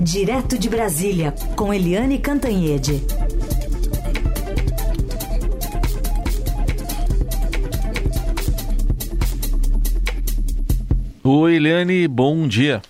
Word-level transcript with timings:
Direto 0.00 0.56
de 0.56 0.68
Brasília, 0.68 1.34
com 1.56 1.74
Eliane 1.74 2.20
Cantanhede. 2.20 3.02
Oi, 11.24 11.56
Eliane, 11.56 12.06
bom 12.06 12.46
dia. 12.46 12.80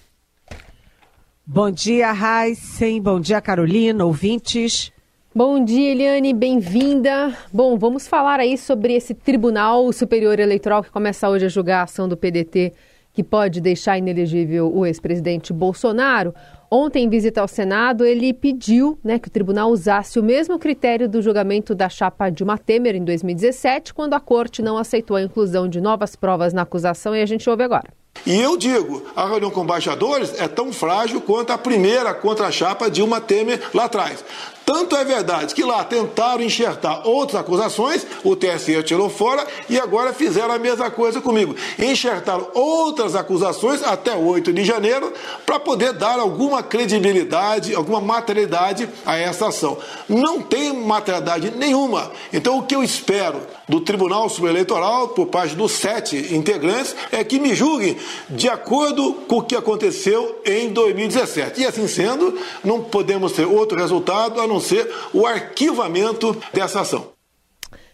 Bom 1.46 1.70
dia, 1.70 2.12
Heisen. 2.12 3.00
Bom 3.00 3.18
dia, 3.18 3.40
Carolina, 3.40 4.04
ouvintes. 4.04 4.92
Bom 5.34 5.64
dia, 5.64 5.92
Eliane, 5.92 6.34
bem-vinda. 6.34 7.34
Bom, 7.50 7.78
vamos 7.78 8.06
falar 8.06 8.38
aí 8.38 8.58
sobre 8.58 8.92
esse 8.92 9.14
Tribunal 9.14 9.90
Superior 9.94 10.38
Eleitoral 10.38 10.82
que 10.82 10.90
começa 10.90 11.28
hoje 11.30 11.46
a 11.46 11.48
julgar 11.48 11.80
a 11.80 11.82
ação 11.84 12.06
do 12.06 12.18
PDT 12.18 12.74
que 13.18 13.24
pode 13.24 13.60
deixar 13.60 13.98
inelegível 13.98 14.72
o 14.72 14.86
ex-presidente 14.86 15.52
Bolsonaro. 15.52 16.32
Ontem, 16.70 17.04
em 17.04 17.08
visita 17.08 17.40
ao 17.40 17.48
Senado, 17.48 18.04
ele 18.04 18.32
pediu 18.34 18.98
né, 19.02 19.18
que 19.18 19.28
o 19.28 19.30
tribunal 19.30 19.70
usasse 19.70 20.20
o 20.20 20.22
mesmo 20.22 20.58
critério 20.58 21.08
do 21.08 21.22
julgamento 21.22 21.74
da 21.74 21.88
chapa 21.88 22.28
Dilma 22.28 22.58
Temer 22.58 22.94
em 22.94 23.04
2017, 23.04 23.94
quando 23.94 24.12
a 24.12 24.20
corte 24.20 24.60
não 24.60 24.76
aceitou 24.76 25.16
a 25.16 25.22
inclusão 25.22 25.66
de 25.66 25.80
novas 25.80 26.14
provas 26.14 26.52
na 26.52 26.62
acusação, 26.62 27.16
e 27.16 27.22
a 27.22 27.26
gente 27.26 27.48
ouve 27.48 27.62
agora. 27.62 27.88
E 28.26 28.38
eu 28.38 28.56
digo, 28.56 29.02
a 29.16 29.26
reunião 29.26 29.50
com 29.50 29.62
embaixadores 29.62 30.38
é 30.38 30.46
tão 30.46 30.72
frágil 30.72 31.20
quanto 31.22 31.52
a 31.52 31.58
primeira 31.58 32.12
contra 32.12 32.48
a 32.48 32.50
chapa 32.50 32.90
Dilma 32.90 33.20
Temer 33.20 33.60
lá 33.72 33.84
atrás. 33.84 34.22
Tanto 34.68 34.94
é 34.96 35.02
verdade 35.02 35.54
que 35.54 35.62
lá 35.62 35.82
tentaram 35.82 36.42
enxertar 36.42 37.08
outras 37.08 37.40
acusações, 37.40 38.06
o 38.22 38.36
TSE 38.36 38.82
tirou 38.82 39.08
fora 39.08 39.46
e 39.66 39.80
agora 39.80 40.12
fizeram 40.12 40.52
a 40.52 40.58
mesma 40.58 40.90
coisa 40.90 41.22
comigo. 41.22 41.56
Enxertaram 41.78 42.48
outras 42.52 43.16
acusações 43.16 43.82
até 43.82 44.14
8 44.14 44.52
de 44.52 44.62
janeiro 44.66 45.10
para 45.46 45.58
poder 45.58 45.94
dar 45.94 46.20
alguma 46.20 46.62
credibilidade, 46.62 47.74
alguma 47.74 47.98
materialidade 47.98 48.86
a 49.06 49.16
essa 49.16 49.48
ação. 49.48 49.78
Não 50.06 50.42
tem 50.42 50.70
materialidade 50.74 51.50
nenhuma. 51.52 52.12
Então 52.30 52.58
o 52.58 52.62
que 52.62 52.74
eu 52.74 52.84
espero 52.84 53.40
do 53.66 53.80
Tribunal 53.80 54.28
Superior 54.28 54.56
Eleitoral, 54.56 55.08
por 55.08 55.28
parte 55.28 55.54
dos 55.54 55.72
sete 55.72 56.34
integrantes, 56.34 56.94
é 57.10 57.24
que 57.24 57.40
me 57.40 57.54
julguem 57.54 57.96
de 58.28 58.50
acordo 58.50 59.14
com 59.26 59.38
o 59.38 59.42
que 59.42 59.56
aconteceu 59.56 60.42
em 60.44 60.68
2017. 60.74 61.62
E 61.62 61.66
assim 61.66 61.88
sendo, 61.88 62.38
não 62.62 62.82
podemos 62.82 63.32
ter 63.32 63.46
outro 63.46 63.78
resultado 63.78 64.42
a 64.42 64.46
não 64.46 64.57
ser 64.60 64.88
o 65.12 65.26
arquivamento 65.26 66.36
dessa 66.52 66.80
ação. 66.80 67.12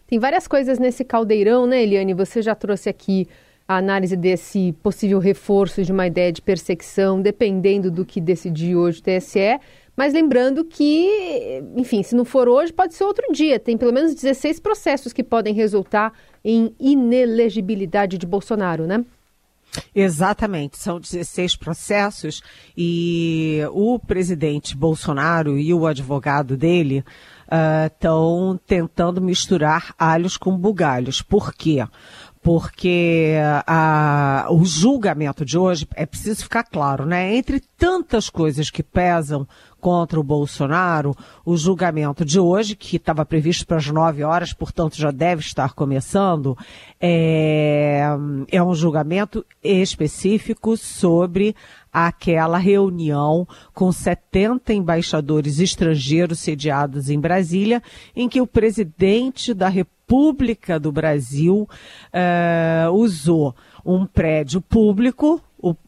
Tem 0.07 0.19
várias 0.19 0.47
coisas 0.47 0.79
nesse 0.79 1.05
caldeirão, 1.05 1.67
né, 1.67 1.83
Eliane? 1.83 2.15
Você 2.15 2.43
já 2.43 2.55
trouxe 2.55 2.89
aqui 2.89 3.27
a 3.67 3.79
análise 3.79 4.17
desse 4.17 4.73
possível 4.83 5.19
reforço 5.19 5.83
de 5.83 5.91
uma 5.91 6.07
ideia 6.07 6.31
de 6.31 6.43
perseguição, 6.43 7.21
dependendo 7.21 7.91
do 7.91 8.05
que 8.05 8.21
decidir 8.21 8.77
hoje 8.77 9.01
o 9.01 9.03
TSE. 9.03 9.59
Mas 9.97 10.13
lembrando 10.13 10.65
que, 10.65 11.63
enfim, 11.77 12.03
se 12.03 12.15
não 12.15 12.25
for 12.25 12.49
hoje, 12.49 12.73
pode 12.73 12.95
ser 12.95 13.05
outro 13.05 13.33
dia. 13.33 13.59
Tem 13.59 13.79
pelo 13.79 13.93
menos 13.93 14.15
16 14.15 14.61
processos 14.61 15.13
que 15.13 15.23
podem 15.23 15.55
resultar 15.55 16.13
em 16.45 16.75
inelegibilidade 16.79 18.19
de 18.19 18.27
Bolsonaro, 18.27 18.87
né? 18.87 19.05
Exatamente, 19.95 20.79
são 20.79 21.01
16 21.01 21.57
processos 21.57 22.43
e 22.77 23.61
o 23.73 23.99
presidente 23.99 24.77
Bolsonaro 24.77 25.59
e 25.59 25.73
o 25.75 25.87
advogado 25.87 26.57
dele 26.57 27.05
estão 27.87 28.53
uh, 28.53 28.59
tentando 28.59 29.21
misturar 29.21 29.95
alhos 29.99 30.37
com 30.37 30.57
bugalhos. 30.57 31.23
Por 31.23 31.53
quê? 31.53 31.87
Porque 32.45 33.37
uh, 33.67 34.55
o 34.55 34.67
julgamento 34.67 35.47
de 35.47 35.57
hoje, 35.57 35.89
é 35.95 36.05
preciso 36.05 36.43
ficar 36.43 36.63
claro, 36.63 37.07
né? 37.07 37.35
Entre 37.35 37.59
tantas 37.59 38.29
coisas 38.29 38.69
que 38.69 38.83
pesam 38.83 39.49
contra 39.81 40.21
o 40.21 40.23
Bolsonaro, 40.23 41.17
o 41.45 41.57
julgamento 41.57 42.23
de 42.23 42.39
hoje, 42.39 42.77
que 42.77 42.97
estava 42.97 43.25
previsto 43.25 43.67
para 43.67 43.79
as 43.79 43.87
nove 43.87 44.23
horas, 44.23 44.53
portanto 44.53 44.97
já 44.97 45.11
deve 45.11 45.41
estar 45.41 45.73
começando, 45.73 46.57
é, 47.01 48.03
é 48.51 48.63
um 48.63 48.75
julgamento 48.75 49.45
específico 49.63 50.77
sobre 50.77 51.57
aquela 51.91 52.59
reunião 52.59 53.47
com 53.73 53.91
70 53.93 54.75
embaixadores 54.75 55.61
estrangeiros 55.61 56.41
sediados 56.41 57.09
em 57.09 57.21
Brasília, 57.21 57.83
em 58.15 58.29
que 58.29 58.41
o 58.41 58.47
presidente 58.47 59.55
da 59.55 59.69
República 59.69 59.94
do 60.81 60.93
Brasil 60.93 61.69
uh, 62.13 62.93
usou 62.93 63.55
um 63.85 64.07
prédio 64.07 64.61
público, 64.61 65.43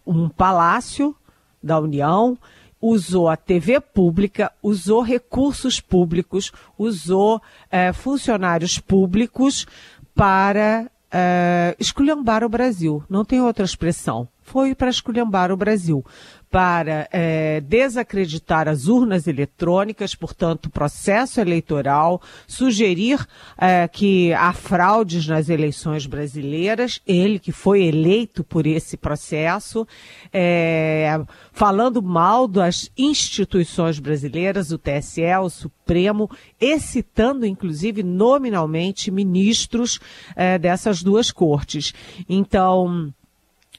um 0.06 0.28
palácio 0.28 1.14
da 1.62 1.78
União, 1.78 2.38
usou 2.80 3.28
a 3.28 3.36
TV 3.36 3.80
pública, 3.80 4.52
usou 4.62 5.02
recursos 5.02 5.80
públicos, 5.80 6.52
usou 6.78 7.40
é, 7.70 7.92
funcionários 7.92 8.78
públicos 8.78 9.66
para 10.14 10.90
é, 11.10 11.74
esculhambar 11.78 12.44
o 12.44 12.48
Brasil. 12.48 13.02
Não 13.08 13.24
tem 13.24 13.40
outra 13.40 13.64
expressão. 13.64 14.28
Foi 14.42 14.74
para 14.74 14.90
esculhambar 14.90 15.50
o 15.50 15.56
Brasil 15.56 16.04
para 16.50 17.08
é, 17.12 17.60
desacreditar 17.60 18.68
as 18.68 18.86
urnas 18.86 19.26
eletrônicas, 19.26 20.14
portanto, 20.14 20.66
o 20.66 20.70
processo 20.70 21.40
eleitoral, 21.40 22.22
sugerir 22.46 23.26
é, 23.58 23.86
que 23.88 24.32
há 24.32 24.52
fraudes 24.52 25.26
nas 25.26 25.48
eleições 25.48 26.06
brasileiras, 26.06 27.00
ele 27.06 27.38
que 27.38 27.52
foi 27.52 27.84
eleito 27.84 28.44
por 28.44 28.66
esse 28.66 28.96
processo, 28.96 29.86
é, 30.32 31.20
falando 31.52 32.00
mal 32.02 32.46
das 32.46 32.90
instituições 32.96 33.98
brasileiras, 33.98 34.70
o 34.70 34.78
TSE, 34.78 35.22
o 35.42 35.50
Supremo, 35.50 36.30
excitando 36.60 37.44
inclusive 37.44 38.02
nominalmente 38.02 39.10
ministros 39.10 39.98
é, 40.34 40.58
dessas 40.58 41.02
duas 41.02 41.30
cortes. 41.30 41.92
Então, 42.28 43.12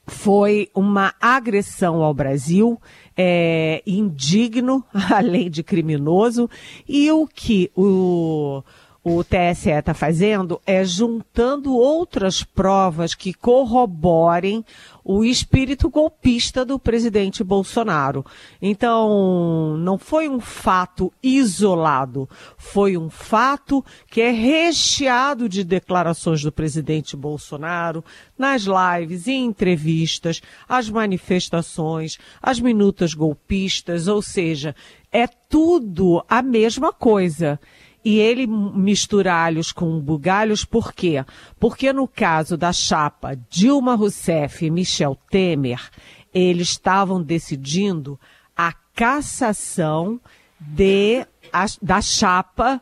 foi 0.08 0.68
uma 0.74 1.14
agressão 1.20 2.02
ao 2.02 2.12
Brasil, 2.14 2.80
é, 3.16 3.82
indigno, 3.86 4.84
além 5.14 5.50
de 5.50 5.62
criminoso, 5.62 6.48
e 6.88 7.10
o 7.12 7.26
que 7.26 7.70
o, 7.76 8.62
o 9.08 9.24
TSE 9.24 9.70
está 9.70 9.94
fazendo 9.94 10.60
é 10.66 10.84
juntando 10.84 11.74
outras 11.74 12.44
provas 12.44 13.14
que 13.14 13.32
corroborem 13.32 14.64
o 15.02 15.24
espírito 15.24 15.88
golpista 15.88 16.66
do 16.66 16.78
presidente 16.78 17.42
Bolsonaro. 17.42 18.24
Então, 18.60 19.78
não 19.78 19.96
foi 19.96 20.28
um 20.28 20.38
fato 20.38 21.10
isolado, 21.22 22.28
foi 22.58 22.98
um 22.98 23.08
fato 23.08 23.82
que 24.06 24.20
é 24.20 24.30
recheado 24.30 25.48
de 25.48 25.64
declarações 25.64 26.42
do 26.42 26.52
presidente 26.52 27.16
Bolsonaro 27.16 28.04
nas 28.36 28.64
lives 28.64 29.26
e 29.26 29.32
entrevistas, 29.32 30.42
as 30.68 30.90
manifestações, 30.90 32.18
as 32.42 32.60
minutas 32.60 33.14
golpistas, 33.14 34.08
ou 34.08 34.20
seja, 34.20 34.74
é 35.10 35.26
tudo 35.26 36.22
a 36.28 36.42
mesma 36.42 36.92
coisa 36.92 37.58
e 38.08 38.18
ele 38.18 38.46
mistura 38.46 39.34
alhos 39.34 39.70
com 39.70 40.00
bugalhos, 40.00 40.64
por 40.64 40.94
quê? 40.94 41.22
Porque 41.60 41.92
no 41.92 42.08
caso 42.08 42.56
da 42.56 42.72
chapa 42.72 43.38
Dilma 43.50 43.94
Rousseff 43.94 44.64
e 44.64 44.70
Michel 44.70 45.14
Temer, 45.30 45.90
eles 46.32 46.70
estavam 46.70 47.22
decidindo 47.22 48.18
a 48.56 48.72
cassação 48.94 50.18
de, 50.58 51.26
a, 51.52 51.66
da 51.82 52.00
chapa 52.00 52.80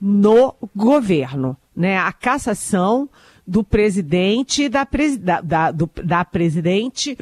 no 0.00 0.56
governo, 0.74 1.56
né? 1.76 1.96
A 1.96 2.12
cassação 2.12 3.08
do 3.46 3.62
presidente 3.62 4.68
da, 4.68 4.84
da, 5.20 5.40
da, 5.40 5.70
do, 5.70 5.88
da 6.02 6.24
presidente 6.24 7.16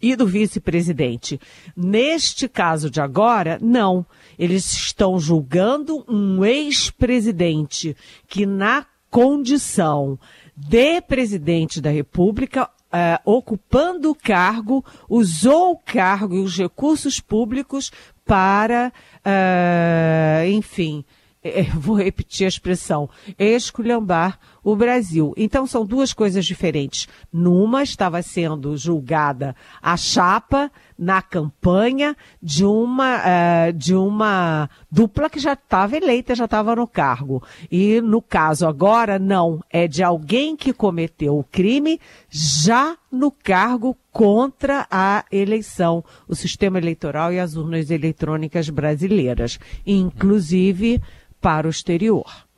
e 0.00 0.14
do 0.14 0.26
vice-presidente. 0.26 1.40
Neste 1.76 2.48
caso 2.48 2.90
de 2.90 3.00
agora, 3.00 3.58
não. 3.60 4.04
Eles 4.40 4.72
estão 4.72 5.20
julgando 5.20 6.02
um 6.08 6.42
ex-presidente 6.42 7.94
que, 8.26 8.46
na 8.46 8.86
condição 9.10 10.18
de 10.56 10.98
presidente 11.02 11.78
da 11.78 11.90
República, 11.90 12.64
uh, 12.64 13.20
ocupando 13.30 14.10
o 14.10 14.14
cargo, 14.14 14.82
usou 15.10 15.72
o 15.72 15.76
cargo 15.76 16.36
e 16.36 16.40
os 16.40 16.56
recursos 16.56 17.20
públicos 17.20 17.92
para, 18.24 18.90
uh, 19.18 20.48
enfim, 20.48 21.04
vou 21.78 21.96
repetir 21.96 22.46
a 22.46 22.48
expressão, 22.48 23.10
esculhambar 23.38 24.38
o 24.62 24.76
Brasil. 24.76 25.32
Então 25.36 25.66
são 25.66 25.84
duas 25.84 26.12
coisas 26.12 26.44
diferentes. 26.44 27.08
Numa 27.32 27.82
estava 27.82 28.22
sendo 28.22 28.76
julgada 28.76 29.54
a 29.80 29.96
chapa 29.96 30.70
na 30.98 31.22
campanha 31.22 32.14
de 32.42 32.64
uma, 32.64 33.16
uh, 33.18 33.72
de 33.72 33.94
uma 33.94 34.68
dupla 34.90 35.30
que 35.30 35.38
já 35.38 35.54
estava 35.54 35.96
eleita, 35.96 36.34
já 36.34 36.44
estava 36.44 36.76
no 36.76 36.86
cargo. 36.86 37.42
E 37.70 38.00
no 38.02 38.20
caso 38.20 38.66
agora, 38.66 39.18
não, 39.18 39.60
é 39.70 39.88
de 39.88 40.02
alguém 40.02 40.54
que 40.54 40.72
cometeu 40.72 41.38
o 41.38 41.44
crime 41.44 41.98
já 42.28 42.96
no 43.10 43.30
cargo 43.30 43.96
contra 44.12 44.86
a 44.90 45.24
eleição, 45.32 46.04
o 46.28 46.34
sistema 46.34 46.78
eleitoral 46.78 47.32
e 47.32 47.40
as 47.40 47.56
urnas 47.56 47.90
eletrônicas 47.90 48.68
brasileiras, 48.68 49.58
inclusive 49.86 51.00
para 51.40 51.66
o 51.66 51.70
exterior. 51.70 52.49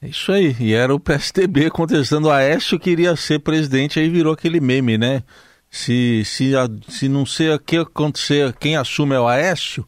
É 0.00 0.08
isso 0.08 0.30
aí, 0.30 0.54
e 0.60 0.74
era 0.74 0.94
o 0.94 1.00
PSDB 1.00 1.70
contestando 1.72 2.30
a 2.30 2.36
Aécio 2.36 2.78
que 2.78 2.90
iria 2.90 3.16
ser 3.16 3.40
presidente, 3.40 3.98
aí 3.98 4.08
virou 4.08 4.32
aquele 4.32 4.60
meme, 4.60 4.96
né? 4.96 5.22
Se, 5.70 6.22
se, 6.24 6.52
se 6.88 7.08
não 7.08 7.26
sei 7.26 7.52
o 7.52 7.58
que 7.58 7.76
acontecer, 7.76 8.54
quem 8.54 8.76
assume 8.76 9.14
é 9.14 9.20
o 9.20 9.28
Aécio, 9.28 9.86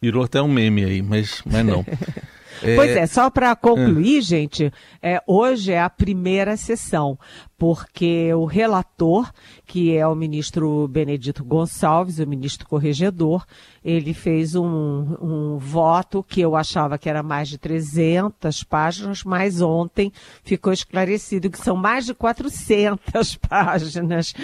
virou 0.00 0.24
até 0.24 0.42
um 0.42 0.48
meme 0.48 0.84
aí, 0.84 1.00
mas, 1.00 1.42
mas 1.46 1.64
não. 1.64 1.80
É... 1.80 2.22
Pois 2.76 2.90
é, 2.90 3.06
só 3.06 3.28
para 3.28 3.56
concluir, 3.56 4.18
é. 4.18 4.20
gente, 4.20 4.72
é, 5.02 5.20
hoje 5.26 5.72
é 5.72 5.80
a 5.80 5.90
primeira 5.90 6.56
sessão, 6.56 7.18
porque 7.62 8.34
o 8.34 8.44
relator, 8.44 9.32
que 9.64 9.96
é 9.96 10.04
o 10.04 10.16
ministro 10.16 10.88
Benedito 10.88 11.44
Gonçalves, 11.44 12.18
o 12.18 12.26
ministro 12.26 12.66
corregedor, 12.66 13.46
ele 13.84 14.12
fez 14.12 14.56
um, 14.56 15.16
um 15.20 15.58
voto 15.58 16.24
que 16.24 16.40
eu 16.40 16.56
achava 16.56 16.98
que 16.98 17.08
era 17.08 17.22
mais 17.22 17.48
de 17.48 17.58
300 17.58 18.64
páginas, 18.64 19.22
mas 19.22 19.60
ontem 19.60 20.12
ficou 20.42 20.72
esclarecido 20.72 21.50
que 21.50 21.58
são 21.58 21.76
mais 21.76 22.04
de 22.04 22.14
400 22.14 23.36
páginas. 23.48 24.34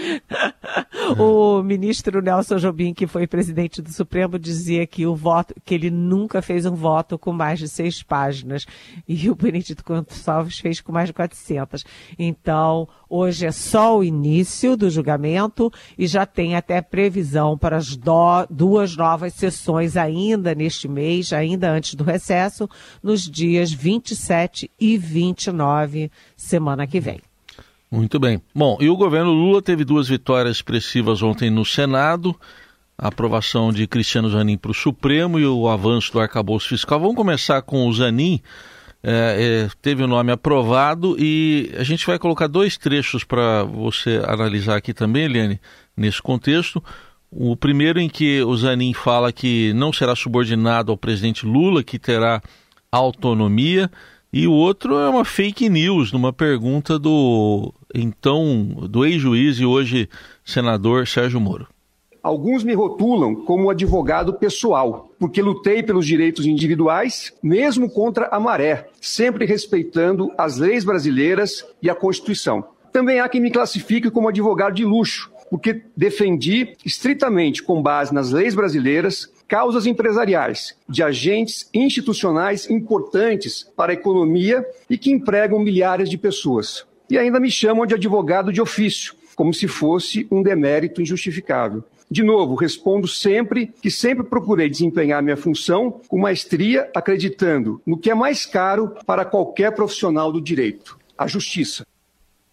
o 1.19 1.61
ministro 1.61 2.23
Nelson 2.23 2.59
Jobim, 2.59 2.95
que 2.95 3.09
foi 3.09 3.27
presidente 3.27 3.83
do 3.83 3.93
Supremo, 3.93 4.39
dizia 4.39 4.87
que 4.87 5.07
o 5.07 5.17
voto, 5.17 5.55
que 5.65 5.75
ele 5.75 5.91
nunca 5.91 6.41
fez 6.41 6.67
um 6.67 6.77
voto 6.77 7.19
com 7.19 7.33
mais 7.33 7.59
de 7.59 7.69
seis 7.69 8.01
páginas. 8.01 8.65
E 9.09 9.29
o 9.29 9.35
Benedito 9.35 9.83
Gonçalves 9.85 10.61
fez 10.61 10.81
com 10.81 10.93
mais 10.93 11.09
de 11.09 11.13
400. 11.13 11.85
Então, 12.17 12.89
Hoje 13.11 13.47
é 13.47 13.53
só 13.53 13.99
o 13.99 14.05
início 14.05 14.77
do 14.77 14.91
julgamento 14.91 15.73
e 15.97 16.07
já 16.07 16.27
tem 16.27 16.55
até 16.55 16.83
previsão 16.83 17.57
para 17.57 17.77
as 17.77 17.97
do, 17.97 18.47
duas 18.51 18.95
novas 18.97 19.33
sessões 19.33 19.97
ainda 19.97 20.55
neste 20.55 20.87
mês, 20.87 21.33
ainda 21.33 21.71
antes 21.71 21.95
do 21.95 22.05
recesso, 22.05 22.69
nos 23.03 23.23
dias 23.23 23.73
27 23.73 24.71
e 24.79 24.99
29, 24.99 26.11
semana 26.37 26.87
que 26.87 27.01
vem. 27.01 27.21
Muito 27.91 28.21
bem. 28.21 28.43
Bom, 28.55 28.77
e 28.79 28.91
o 28.91 28.97
governo 28.97 29.31
Lula 29.31 29.63
teve 29.63 29.85
duas 29.85 30.07
vitórias 30.07 30.57
expressivas 30.57 31.23
ontem 31.23 31.49
no 31.49 31.65
Senado, 31.65 32.37
a 32.99 33.09
aprovação 33.09 33.73
de 33.73 33.87
Cristiano 33.87 34.29
Zanin 34.29 34.59
para 34.59 34.73
o 34.73 34.75
Supremo 34.75 35.39
e 35.39 35.47
o 35.47 35.67
avanço 35.67 36.13
do 36.13 36.21
arcabouço 36.21 36.69
fiscal. 36.69 37.01
Vamos 37.01 37.17
começar 37.17 37.63
com 37.63 37.87
o 37.87 37.93
Zanin 37.95 38.43
é, 39.03 39.67
é, 39.67 39.71
teve 39.81 40.03
o 40.03 40.09
nome 40.09 40.33
aprovado 40.33 41.17
e 41.19 41.73
a 41.77 41.85
gente 41.85 42.07
vai 42.07 42.19
colocar 42.19 42.47
dois 42.47 42.77
trechos 42.77 43.25
para 43.25 43.63
você 43.63 44.21
analisar 44.27 44.77
aqui 44.77 44.93
também, 44.93 45.25
Eliane, 45.25 45.61
nesse 45.97 46.21
contexto. 46.21 46.83
O 47.31 47.57
primeiro 47.57 48.01
em 48.01 48.09
que 48.09 48.43
o 48.43 48.57
Zanin 48.57 48.93
fala 48.95 49.33
que 49.33 49.73
não 49.75 49.93
será 49.93 50.17
subordinado 50.17 50.91
ao 50.91 50.99
presidente 50.99 51.47
Lula, 51.47 51.85
que 51.85 51.99
terá 51.99 52.43
autonomia, 52.91 53.91
e 54.33 54.47
o 54.47 54.53
outro 54.53 54.99
é 54.99 55.09
uma 55.09 55.25
fake 55.25 55.69
news, 55.69 56.13
numa 56.13 56.33
pergunta 56.33 56.99
do 56.99 57.73
então 57.95 58.89
do 58.91 59.05
ex-juiz 59.05 59.59
e 59.59 59.65
hoje 59.65 60.09
senador 60.45 61.07
Sérgio 61.07 61.41
Moro. 61.41 61.67
Alguns 62.23 62.65
me 62.65 62.75
rotulam 62.75 63.35
como 63.35 63.71
advogado 63.71 64.35
pessoal, 64.35 65.11
porque 65.19 65.41
lutei 65.41 65.83
pelos 65.83 66.07
direitos 66.07 66.47
individuais, 66.47 67.33
mesmo 67.43 67.89
contra 67.89 68.27
a 68.27 68.41
maré, 68.41 68.89
sempre 69.01 69.47
respeitando 69.47 70.31
as 70.37 70.59
leis 70.59 70.85
brasileiras 70.85 71.65
e 71.81 71.89
a 71.89 71.95
Constituição. 71.95 72.65
Também 72.93 73.21
há 73.21 73.29
quem 73.29 73.41
me 73.41 73.51
classifique 73.51 74.11
como 74.11 74.29
advogado 74.29 74.75
de 74.75 74.85
luxo, 74.85 75.31
porque 75.49 75.83
defendi 75.97 76.75
estritamente, 76.85 77.63
com 77.63 77.81
base 77.81 78.13
nas 78.13 78.31
leis 78.31 78.55
brasileiras, 78.55 79.33
causas 79.47 79.87
empresariais 79.87 80.77
de 80.89 81.03
agentes 81.03 81.71
institucionais 81.73 82.69
importantes 82.69 83.67
para 83.77 83.93
a 83.93 83.95
economia 83.95 84.65
e 84.91 84.99
que 84.99 85.11
empregam 85.11 85.59
milhares 85.59 86.11
de 86.11 86.19
pessoas. 86.19 86.87
E 87.09 87.17
ainda 87.17 87.41
me 87.41 87.51
chamam 87.51 87.87
de 87.87 87.95
advogado 87.95 88.53
de 88.53 88.61
ofício, 88.61 89.15
como 89.35 89.55
se 89.55 89.67
fosse 89.67 90.27
um 90.31 90.43
demérito 90.43 91.01
injustificável. 91.01 91.83
De 92.11 92.23
novo, 92.23 92.55
respondo 92.55 93.07
sempre 93.07 93.67
que 93.83 93.91
sempre 93.91 94.25
procurei 94.25 94.71
desempenhar 94.71 95.23
minha 95.23 95.37
função 95.37 96.01
com 96.09 96.19
maestria, 96.19 96.91
acreditando 96.97 97.83
no 97.87 97.99
que 97.99 98.11
é 98.11 98.15
mais 98.15 98.47
caro 98.47 98.95
para 99.07 99.25
qualquer 99.25 99.73
profissional 99.73 100.33
do 100.33 100.41
direito: 100.41 100.99
a 101.17 101.27
justiça. 101.27 101.87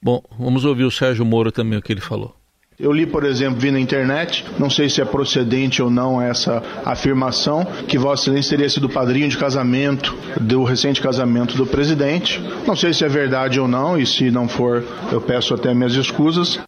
Bom, 0.02 0.22
vamos 0.38 0.66
ouvir 0.66 0.84
o 0.84 0.92
Sérgio 0.92 1.26
Moro 1.26 1.52
também 1.52 1.80
o 1.80 1.82
que 1.82 1.94
ele 1.94 2.02
falou. 2.02 2.36
Eu 2.78 2.92
li, 2.92 3.06
por 3.06 3.24
exemplo, 3.24 3.58
vi 3.58 3.72
na 3.72 3.80
internet, 3.80 4.46
não 4.60 4.70
sei 4.70 4.90
se 4.90 5.02
é 5.02 5.06
procedente 5.06 5.82
ou 5.82 5.90
não 5.90 6.22
essa 6.22 6.62
afirmação, 6.84 7.64
que 7.88 7.98
Vossa 7.98 8.24
Excelência 8.24 8.50
teria 8.50 8.70
sido 8.70 8.90
padrinho 8.90 9.30
de 9.30 9.38
casamento 9.38 10.14
do 10.42 10.62
recente 10.66 11.02
casamento 11.02 11.56
do 11.56 11.66
presidente. 11.66 12.42
Não 12.68 12.76
sei 12.76 12.94
se 12.94 13.06
é 13.06 13.08
verdade 13.08 13.62
ou 13.62 13.68
não, 13.68 13.98
e 13.98 14.06
se 14.06 14.30
não 14.30 14.50
for, 14.50 14.84
eu 15.10 15.22
peço 15.22 15.54
até 15.54 15.74
minhas 15.74 15.94
escusas. 15.94 16.60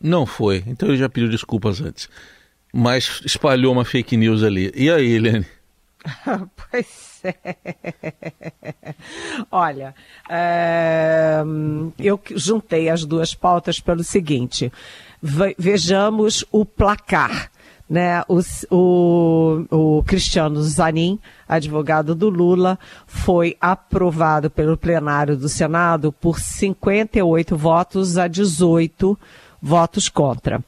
Não 0.00 0.26
foi, 0.26 0.62
então 0.66 0.88
ele 0.88 0.98
já 0.98 1.08
pediu 1.08 1.28
desculpas 1.28 1.80
antes. 1.80 2.08
Mas 2.72 3.20
espalhou 3.24 3.72
uma 3.72 3.84
fake 3.84 4.16
news 4.16 4.42
ali. 4.42 4.72
E 4.74 4.90
aí, 4.90 5.12
Helene? 5.12 5.46
pois 6.70 7.22
é. 7.24 7.34
Olha, 9.50 9.94
é, 10.28 11.42
eu 11.98 12.20
juntei 12.34 12.90
as 12.90 13.04
duas 13.04 13.34
pautas 13.34 13.80
pelo 13.80 14.02
seguinte: 14.02 14.72
vejamos 15.58 16.44
o 16.50 16.64
placar. 16.64 17.50
Né, 17.86 18.22
o, 18.28 18.40
o, 18.70 19.66
o 19.70 20.02
Cristiano 20.04 20.62
Zanin, 20.62 21.18
advogado 21.46 22.14
do 22.14 22.30
Lula, 22.30 22.78
foi 23.06 23.58
aprovado 23.60 24.48
pelo 24.50 24.74
plenário 24.74 25.36
do 25.36 25.50
Senado 25.50 26.10
por 26.10 26.40
58 26.40 27.54
votos 27.54 28.16
a 28.16 28.26
18 28.26 29.06
votos 29.08 29.43
contra. 30.12 30.62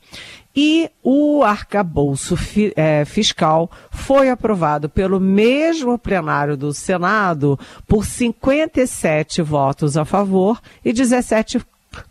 E 0.58 0.90
o 1.02 1.43
arcabouço 1.43 2.34
fi, 2.34 2.72
é, 2.75 3.04
fiscal 3.04 3.70
foi 3.90 4.31
aprovado 4.31 4.88
pelo 4.88 5.20
mesmo 5.20 5.98
plenário 5.98 6.56
do 6.56 6.72
Senado 6.72 7.58
por 7.87 8.06
57 8.06 9.43
votos 9.43 9.98
a 9.98 10.04
favor 10.06 10.58
e 10.82 10.94
17 10.94 11.60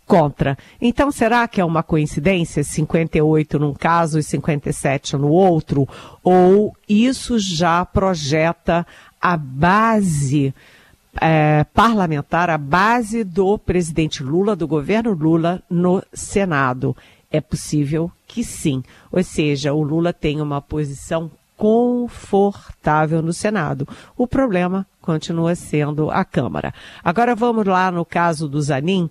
contra. 0.06 0.56
Então, 0.80 1.10
será 1.10 1.46
que 1.48 1.60
é 1.60 1.64
uma 1.64 1.82
coincidência 1.82 2.62
58 2.62 3.58
num 3.58 3.74
caso 3.74 4.18
e 4.18 4.22
57 4.22 5.16
no 5.16 5.28
outro? 5.28 5.88
Ou 6.22 6.72
isso 6.88 7.38
já 7.40 7.84
projeta 7.84 8.86
a 9.20 9.36
base 9.36 10.54
é, 11.20 11.64
parlamentar, 11.72 12.50
a 12.50 12.58
base 12.58 13.24
do 13.24 13.58
presidente 13.58 14.22
Lula, 14.22 14.56
do 14.56 14.66
governo 14.66 15.12
Lula, 15.12 15.62
no 15.68 16.02
Senado. 16.12 16.96
É 17.30 17.40
possível 17.40 18.10
que 18.26 18.44
sim. 18.44 18.82
Ou 19.10 19.22
seja, 19.22 19.72
o 19.72 19.82
Lula 19.82 20.12
tem 20.12 20.40
uma 20.40 20.60
posição 20.60 21.30
confortável 21.56 23.22
no 23.22 23.32
Senado. 23.32 23.88
O 24.16 24.26
problema 24.26 24.86
continua 25.00 25.54
sendo 25.54 26.10
a 26.10 26.24
Câmara. 26.24 26.74
Agora 27.02 27.34
vamos 27.34 27.64
lá 27.64 27.90
no 27.90 28.04
caso 28.04 28.48
do 28.48 28.60
Zanin. 28.60 29.08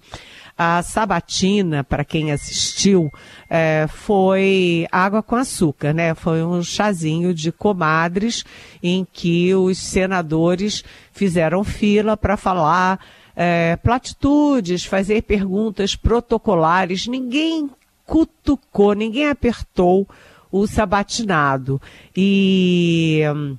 A 0.57 0.81
sabatina, 0.83 1.83
para 1.83 2.05
quem 2.05 2.31
assistiu, 2.31 3.11
é, 3.49 3.87
foi 3.89 4.87
água 4.91 5.21
com 5.21 5.35
açúcar, 5.35 5.93
né? 5.93 6.13
Foi 6.13 6.43
um 6.43 6.63
chazinho 6.63 7.33
de 7.33 7.51
comadres 7.51 8.45
em 8.81 9.05
que 9.11 9.53
os 9.53 9.77
senadores 9.77 10.83
fizeram 11.11 11.63
fila 11.63 12.15
para 12.15 12.37
falar 12.37 12.99
é, 13.35 13.75
platitudes, 13.77 14.85
fazer 14.85 15.23
perguntas 15.23 15.93
protocolares. 15.93 17.05
Ninguém 17.05 17.69
cutucou, 18.05 18.93
ninguém 18.93 19.27
apertou 19.27 20.07
o 20.55 20.65
sabatinado. 20.65 21.81
E 22.15 23.21
hum, 23.35 23.57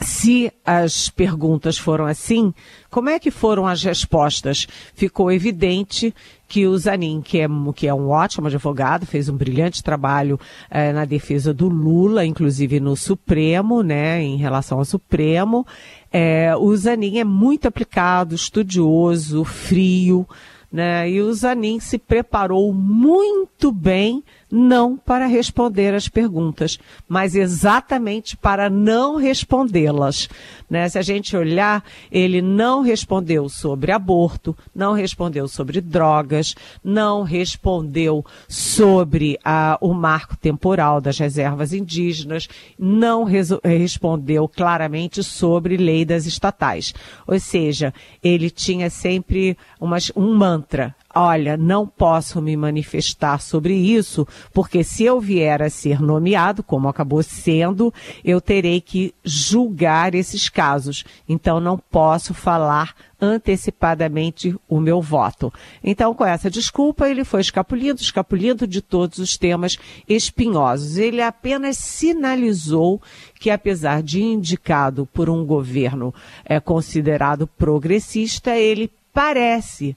se 0.00 0.52
as 0.64 1.10
perguntas 1.10 1.76
foram 1.76 2.06
assim, 2.06 2.54
como 2.88 3.10
é 3.10 3.18
que 3.18 3.32
foram 3.32 3.66
as 3.66 3.82
respostas? 3.82 4.68
Ficou 4.94 5.32
evidente 5.32 6.14
que 6.46 6.68
o 6.68 6.78
Zanin, 6.78 7.20
que 7.20 7.40
é, 7.40 7.48
que 7.74 7.88
é 7.88 7.92
um 7.94 8.10
ótimo 8.10 8.46
advogado, 8.46 9.06
fez 9.06 9.28
um 9.28 9.36
brilhante 9.36 9.82
trabalho 9.82 10.38
eh, 10.70 10.92
na 10.92 11.04
defesa 11.04 11.52
do 11.52 11.68
Lula, 11.68 12.24
inclusive 12.24 12.78
no 12.78 12.94
Supremo, 12.94 13.82
né, 13.82 14.22
em 14.22 14.36
relação 14.36 14.78
ao 14.78 14.84
Supremo. 14.84 15.66
Eh, 16.12 16.54
o 16.56 16.76
Zanin 16.76 17.18
é 17.18 17.24
muito 17.24 17.66
aplicado, 17.66 18.36
estudioso, 18.36 19.44
frio, 19.44 20.28
né, 20.72 21.10
e 21.10 21.20
o 21.20 21.32
Zanin 21.34 21.80
se 21.80 21.98
preparou 21.98 22.72
muito 22.72 23.72
bem 23.72 24.22
não 24.50 24.96
para 24.96 25.26
responder 25.26 25.94
as 25.94 26.08
perguntas, 26.08 26.78
mas 27.08 27.34
exatamente 27.34 28.36
para 28.36 28.68
não 28.68 29.16
respondê-las. 29.16 30.28
Né? 30.68 30.88
Se 30.88 30.98
a 30.98 31.02
gente 31.02 31.36
olhar, 31.36 31.84
ele 32.10 32.42
não 32.42 32.82
respondeu 32.82 33.48
sobre 33.48 33.92
aborto, 33.92 34.56
não 34.74 34.92
respondeu 34.92 35.46
sobre 35.46 35.80
drogas, 35.80 36.54
não 36.82 37.22
respondeu 37.22 38.24
sobre 38.48 39.38
ah, 39.44 39.78
o 39.80 39.94
marco 39.94 40.36
temporal 40.36 41.00
das 41.00 41.18
reservas 41.18 41.72
indígenas, 41.72 42.48
não 42.78 43.24
respondeu 43.24 44.48
claramente 44.48 45.22
sobre 45.22 45.76
lei 45.76 46.04
das 46.04 46.26
estatais. 46.26 46.92
Ou 47.26 47.38
seja, 47.38 47.92
ele 48.22 48.50
tinha 48.50 48.90
sempre 48.90 49.56
umas, 49.80 50.10
um 50.16 50.34
mantra 50.34 50.94
olha, 51.14 51.56
não 51.56 51.86
posso 51.86 52.40
me 52.40 52.56
manifestar 52.56 53.40
sobre 53.40 53.74
isso, 53.74 54.26
porque 54.52 54.84
se 54.84 55.04
eu 55.04 55.20
vier 55.20 55.62
a 55.62 55.70
ser 55.70 56.00
nomeado, 56.00 56.62
como 56.62 56.88
acabou 56.88 57.22
sendo, 57.22 57.92
eu 58.24 58.40
terei 58.40 58.80
que 58.80 59.14
julgar 59.24 60.14
esses 60.14 60.48
casos. 60.48 61.04
Então 61.28 61.60
não 61.60 61.76
posso 61.76 62.32
falar 62.32 62.94
antecipadamente 63.20 64.56
o 64.68 64.80
meu 64.80 65.02
voto. 65.02 65.52
Então, 65.84 66.14
com 66.14 66.24
essa 66.24 66.50
desculpa, 66.50 67.08
ele 67.08 67.24
foi 67.24 67.42
escapulindo, 67.42 68.00
escapulindo 68.00 68.66
de 68.66 68.80
todos 68.80 69.18
os 69.18 69.36
temas 69.36 69.78
espinhosos. 70.08 70.96
Ele 70.96 71.20
apenas 71.20 71.76
sinalizou 71.76 73.00
que, 73.38 73.50
apesar 73.50 74.02
de 74.02 74.22
indicado 74.22 75.06
por 75.12 75.28
um 75.28 75.44
governo 75.44 76.14
é, 76.44 76.58
considerado 76.58 77.46
progressista, 77.46 78.56
ele 78.56 78.90
parece 79.12 79.96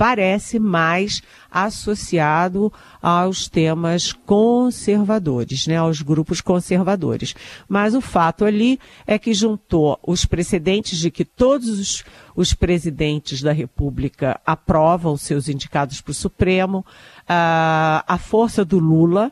parece 0.00 0.58
mais 0.58 1.20
associado 1.50 2.72
aos 3.02 3.48
temas 3.48 4.14
conservadores, 4.14 5.66
né, 5.66 5.76
aos 5.76 6.00
grupos 6.00 6.40
conservadores. 6.40 7.34
Mas 7.68 7.94
o 7.94 8.00
fato 8.00 8.46
ali 8.46 8.80
é 9.06 9.18
que 9.18 9.34
juntou 9.34 9.98
os 10.02 10.24
precedentes 10.24 10.98
de 10.98 11.10
que 11.10 11.22
todos 11.22 11.68
os, 11.68 12.04
os 12.34 12.54
presidentes 12.54 13.42
da 13.42 13.52
República 13.52 14.40
aprovam 14.46 15.18
seus 15.18 15.50
indicados 15.50 16.00
para 16.00 16.12
o 16.12 16.14
Supremo, 16.14 16.82
a, 17.28 18.02
a 18.08 18.16
força 18.16 18.64
do 18.64 18.78
Lula, 18.78 19.30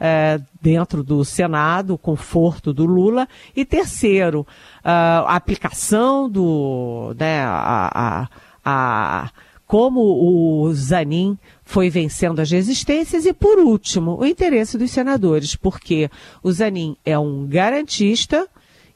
é, 0.00 0.40
dentro 0.60 1.04
do 1.04 1.24
Senado, 1.24 1.94
o 1.94 1.98
conforto 1.98 2.72
do 2.72 2.84
Lula. 2.84 3.28
E 3.54 3.64
terceiro, 3.64 4.44
a 4.82 5.36
aplicação 5.36 6.28
do, 6.28 7.14
né, 7.16 7.44
a, 7.44 7.88
a, 7.94 8.28
a 8.64 9.30
como 9.68 10.00
o 10.00 10.72
Zanin 10.72 11.36
foi 11.62 11.90
vencendo 11.90 12.40
as 12.40 12.50
resistências 12.50 13.26
e, 13.26 13.34
por 13.34 13.58
último, 13.58 14.16
o 14.18 14.24
interesse 14.24 14.78
dos 14.78 14.90
senadores, 14.90 15.54
porque 15.54 16.10
o 16.42 16.50
Zanin 16.50 16.96
é 17.04 17.18
um 17.18 17.46
garantista 17.46 18.48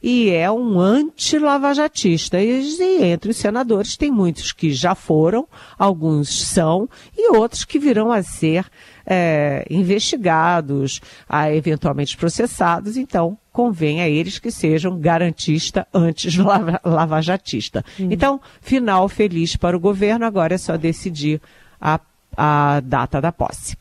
e 0.03 0.31
é 0.31 0.51
um 0.51 0.81
anti-lavajatista. 0.81 2.41
E, 2.41 2.73
entre 3.03 3.31
os 3.31 3.37
senadores 3.37 3.99
tem 3.99 4.11
muitos 4.11 4.51
que 4.51 4.73
já 4.73 4.95
foram, 4.95 5.47
alguns 5.79 6.49
são, 6.49 6.89
e 7.15 7.37
outros 7.37 7.67
que 7.67 7.79
virão 7.79 8.11
a 8.11 8.23
ser 8.23 8.65
é, 9.07 9.65
investigados, 9.71 11.01
a 11.29 11.53
eventualmente 11.53 12.17
processados. 12.17 12.97
Então, 12.97 13.37
convém 13.53 14.01
a 14.01 14.09
eles 14.09 14.39
que 14.39 14.51
sejam 14.51 14.99
garantista 14.99 15.87
antes 15.93 16.37
lava, 16.37 16.81
lavajatista. 16.85 17.85
Uhum. 17.99 18.09
Então, 18.11 18.41
final 18.61 19.09
feliz 19.09 19.57
para 19.57 19.77
o 19.77 19.81
governo, 19.81 20.25
agora 20.25 20.55
é 20.55 20.59
só 20.59 20.77
decidir 20.77 21.41
a, 21.81 22.01
a 22.37 22.81
data 22.81 23.21
da 23.21 23.33
posse. 23.33 23.77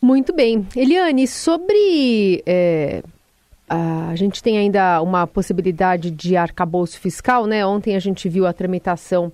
Muito 0.00 0.34
bem. 0.34 0.66
Eliane, 0.74 1.28
sobre. 1.28 2.42
É, 2.44 3.02
a 3.68 4.14
gente 4.16 4.42
tem 4.42 4.58
ainda 4.58 5.00
uma 5.00 5.26
possibilidade 5.26 6.10
de 6.10 6.36
arcabouço 6.36 6.98
fiscal, 6.98 7.46
né? 7.46 7.64
Ontem 7.64 7.94
a 7.94 8.00
gente 8.00 8.28
viu 8.28 8.46
a 8.46 8.52
tramitação 8.52 9.32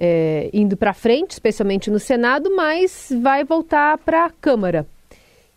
é, 0.00 0.48
indo 0.54 0.78
para 0.78 0.94
frente, 0.94 1.32
especialmente 1.32 1.90
no 1.90 1.98
Senado, 1.98 2.56
mas 2.56 3.12
vai 3.20 3.44
voltar 3.44 3.98
para 3.98 4.24
a 4.24 4.30
Câmara. 4.30 4.86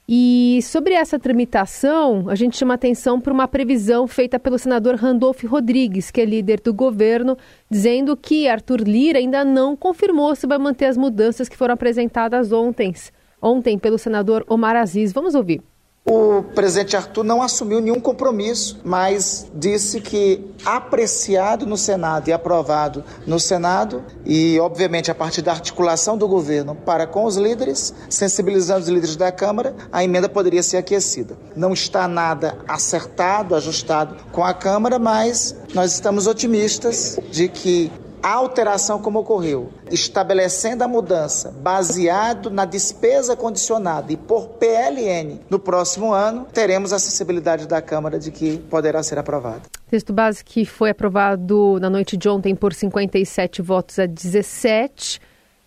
E 0.08 0.60
sobre 0.64 0.94
essa 0.94 1.18
tramitação, 1.18 2.26
a 2.28 2.36
gente 2.36 2.58
chama 2.58 2.74
atenção 2.74 3.22
para 3.22 3.32
uma 3.32 3.48
previsão 3.48 4.06
feita 4.06 4.38
pelo 4.38 4.60
senador 4.60 4.96
Randolph 4.96 5.46
Rodrigues, 5.46 6.12
que 6.12 6.20
é 6.20 6.26
líder 6.26 6.60
do 6.60 6.74
governo, 6.74 7.38
dizendo 7.72 8.18
que 8.18 8.50
Arthur 8.50 8.82
Lira 8.82 9.18
ainda 9.18 9.46
não 9.46 9.78
confirmou 9.78 10.36
se 10.36 10.46
vai 10.46 10.58
manter 10.58 10.88
as 10.88 10.98
mudanças 10.98 11.48
que 11.48 11.56
foram 11.56 11.76
apresentadas 11.76 12.52
ontem, 12.52 12.94
ontem 13.42 13.80
pelo 13.80 13.98
senador 13.98 14.44
Omar 14.50 14.76
Aziz. 14.76 15.14
Vamos 15.14 15.36
ouvir. 15.36 15.62
O 16.06 16.44
presidente 16.44 16.98
Arthur 16.98 17.24
não 17.24 17.42
assumiu 17.42 17.80
nenhum 17.80 18.00
compromisso, 18.00 18.78
mas 18.84 19.48
disse 19.56 20.02
que 20.02 20.46
apreciado 20.66 21.66
no 21.66 21.78
Senado 21.78 22.28
e 22.28 22.34
aprovado 22.34 23.06
no 23.26 23.40
Senado, 23.40 24.04
e 24.26 24.60
obviamente 24.60 25.10
a 25.10 25.16
partir 25.16 25.42
da 25.42 25.54
articulação 25.54 26.18
do 26.18 26.28
governo 26.28 26.76
para 26.76 27.08
com 27.08 27.24
os 27.24 27.38
líderes, 27.38 27.94
sensibilizando 28.10 28.82
os 28.82 28.90
líderes 28.90 29.16
da 29.16 29.32
Câmara, 29.32 29.74
a 29.94 30.04
emenda 30.04 30.28
poderia 30.28 30.62
ser 30.62 30.76
aquecida. 30.76 31.38
Não 31.56 31.72
está 31.72 32.06
nada 32.06 32.58
acertado, 32.68 33.56
ajustado 33.56 34.18
com 34.34 34.44
a 34.44 34.54
Câmara, 34.54 35.00
mas 35.00 35.56
nós 35.74 35.94
estamos 35.94 36.28
otimistas 36.28 37.18
de 37.32 37.48
que 37.48 37.90
a 38.24 38.36
alteração 38.36 39.02
como 39.02 39.20
ocorreu, 39.20 39.70
estabelecendo 39.92 40.82
a 40.82 40.88
mudança 40.88 41.52
baseado 41.62 42.50
na 42.50 42.64
despesa 42.64 43.36
condicionada 43.36 44.14
e 44.14 44.16
por 44.16 44.48
PLN 44.48 45.42
no 45.50 45.60
próximo 45.60 46.14
ano, 46.14 46.48
teremos 46.54 46.94
a 46.94 46.96
acessibilidade 46.96 47.68
da 47.68 47.82
Câmara 47.82 48.18
de 48.18 48.32
que 48.32 48.60
poderá 48.70 49.04
ser 49.04 49.20
aprovado. 49.20 49.64
Texto 49.90 50.14
base 50.14 50.42
que 50.42 50.64
foi 50.64 50.92
aprovado 50.92 51.78
na 51.82 51.90
noite 51.90 52.16
de 52.16 52.30
ontem 52.30 52.56
por 52.56 52.74
57 52.74 53.62
votos 53.62 54.00
a 54.00 54.06
17, 54.06 55.20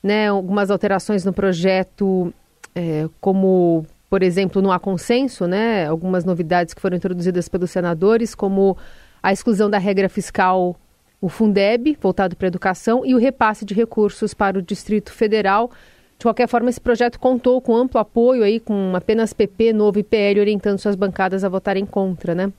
né? 0.02 0.28
Algumas 0.28 0.70
alterações 0.70 1.26
no 1.26 1.34
projeto, 1.34 2.32
é, 2.74 3.06
como 3.20 3.84
por 4.08 4.22
exemplo, 4.22 4.62
não 4.62 4.72
há 4.72 4.78
consenso, 4.78 5.46
né? 5.46 5.86
Algumas 5.86 6.24
novidades 6.24 6.72
que 6.72 6.80
foram 6.80 6.96
introduzidas 6.96 7.48
pelos 7.48 7.70
senadores, 7.70 8.34
como 8.34 8.78
a 9.22 9.32
exclusão 9.32 9.68
da 9.68 9.78
regra 9.78 10.08
fiscal 10.08 10.76
o 11.20 11.28
Fundeb, 11.28 11.96
voltado 12.00 12.36
para 12.36 12.46
a 12.46 12.48
educação, 12.48 13.04
e 13.04 13.14
o 13.14 13.18
repasse 13.18 13.64
de 13.64 13.74
recursos 13.74 14.34
para 14.34 14.58
o 14.58 14.62
Distrito 14.62 15.12
Federal. 15.12 15.70
De 16.18 16.24
qualquer 16.24 16.48
forma, 16.48 16.70
esse 16.70 16.80
projeto 16.80 17.18
contou 17.18 17.60
com 17.60 17.76
amplo 17.76 18.00
apoio 18.00 18.42
aí, 18.42 18.60
com 18.60 18.94
apenas 18.94 19.32
PP, 19.32 19.72
Novo 19.72 19.98
e 19.98 20.02
PL 20.02 20.40
orientando 20.40 20.78
suas 20.78 20.96
bancadas 20.96 21.44
a 21.44 21.48
votarem 21.48 21.84
contra, 21.84 22.34
né? 22.34 22.52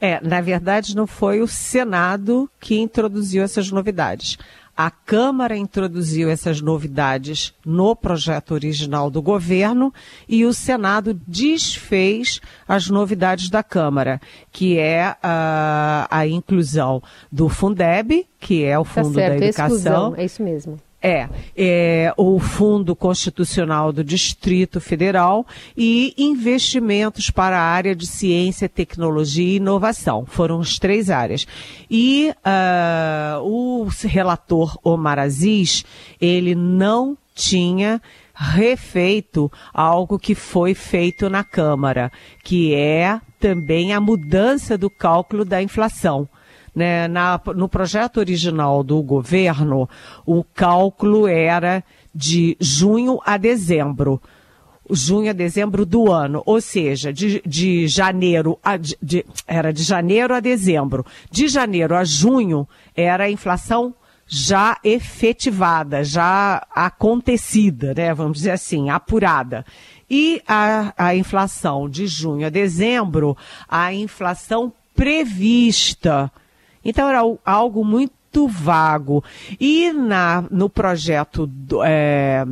É, 0.00 0.20
na 0.26 0.40
verdade, 0.40 0.96
não 0.96 1.06
foi 1.06 1.40
o 1.40 1.46
Senado 1.46 2.50
que 2.60 2.78
introduziu 2.78 3.42
essas 3.42 3.70
novidades. 3.70 4.38
A 4.76 4.90
Câmara 4.90 5.56
introduziu 5.56 6.28
essas 6.28 6.60
novidades 6.60 7.54
no 7.64 7.96
projeto 7.96 8.52
original 8.52 9.10
do 9.10 9.22
governo 9.22 9.92
e 10.28 10.44
o 10.44 10.52
Senado 10.52 11.18
desfez 11.26 12.40
as 12.68 12.90
novidades 12.90 13.48
da 13.48 13.62
Câmara, 13.62 14.20
que 14.52 14.78
é 14.78 15.16
a, 15.22 16.06
a 16.10 16.26
inclusão 16.26 17.02
do 17.32 17.48
Fundeb, 17.48 18.26
que 18.38 18.64
é 18.64 18.78
o 18.78 18.84
tá 18.84 18.90
Fundo 18.90 19.14
tá 19.14 19.14
certo, 19.14 19.40
da 19.40 19.46
Educação. 19.46 19.76
Exclusão, 19.76 20.14
é 20.16 20.24
isso 20.24 20.42
mesmo 20.42 20.85
é, 21.06 21.28
é, 21.56 22.12
o 22.16 22.40
Fundo 22.40 22.96
Constitucional 22.96 23.92
do 23.92 24.02
Distrito 24.02 24.80
Federal 24.80 25.46
e 25.76 26.12
investimentos 26.18 27.30
para 27.30 27.56
a 27.56 27.62
área 27.62 27.94
de 27.94 28.08
ciência, 28.08 28.68
tecnologia 28.68 29.52
e 29.52 29.56
inovação. 29.56 30.26
Foram 30.26 30.58
as 30.58 30.80
três 30.80 31.08
áreas. 31.08 31.46
E 31.88 32.34
uh, 32.38 33.40
o 33.40 33.86
relator 34.02 34.76
Omar 34.82 35.20
Aziz, 35.20 35.84
ele 36.20 36.56
não 36.56 37.16
tinha 37.36 38.02
refeito 38.34 39.50
algo 39.72 40.18
que 40.18 40.34
foi 40.34 40.74
feito 40.74 41.30
na 41.30 41.44
Câmara, 41.44 42.10
que 42.42 42.74
é 42.74 43.20
também 43.38 43.92
a 43.92 44.00
mudança 44.00 44.76
do 44.76 44.90
cálculo 44.90 45.44
da 45.44 45.62
inflação. 45.62 46.28
Né, 46.76 47.08
na, 47.08 47.40
no 47.54 47.70
projeto 47.70 48.18
original 48.18 48.84
do 48.84 49.02
governo, 49.02 49.88
o 50.26 50.44
cálculo 50.44 51.26
era 51.26 51.82
de 52.14 52.54
junho 52.60 53.18
a 53.24 53.38
dezembro. 53.38 54.20
junho 54.90 55.30
a 55.30 55.32
dezembro 55.32 55.86
do 55.86 56.12
ano, 56.12 56.42
ou 56.44 56.60
seja, 56.60 57.10
de, 57.14 57.40
de 57.46 57.88
janeiro 57.88 58.58
a 58.62 58.76
de, 58.76 58.94
de, 59.02 59.24
era 59.46 59.72
de 59.72 59.82
janeiro 59.82 60.34
a 60.34 60.38
dezembro, 60.38 61.04
de 61.30 61.48
janeiro 61.48 61.96
a 61.96 62.04
junho 62.04 62.68
era 62.94 63.24
a 63.24 63.30
inflação 63.30 63.94
já 64.26 64.76
efetivada, 64.82 66.02
já 66.02 66.66
acontecida, 66.74 67.94
né? 67.94 68.12
Vamos 68.12 68.38
dizer 68.38 68.50
assim, 68.50 68.90
apurada. 68.90 69.64
E 70.10 70.42
a, 70.46 70.92
a 70.96 71.16
inflação 71.16 71.88
de 71.88 72.06
junho 72.06 72.46
a 72.46 72.50
dezembro, 72.50 73.36
a 73.68 73.92
inflação 73.94 74.72
prevista. 74.94 76.30
Então 76.86 77.08
era 77.08 77.20
algo 77.44 77.84
muito 77.84 78.46
vago. 78.46 79.24
E 79.58 79.92
na, 79.92 80.44
no 80.50 80.70
projeto, 80.70 81.50
é, 81.84 82.44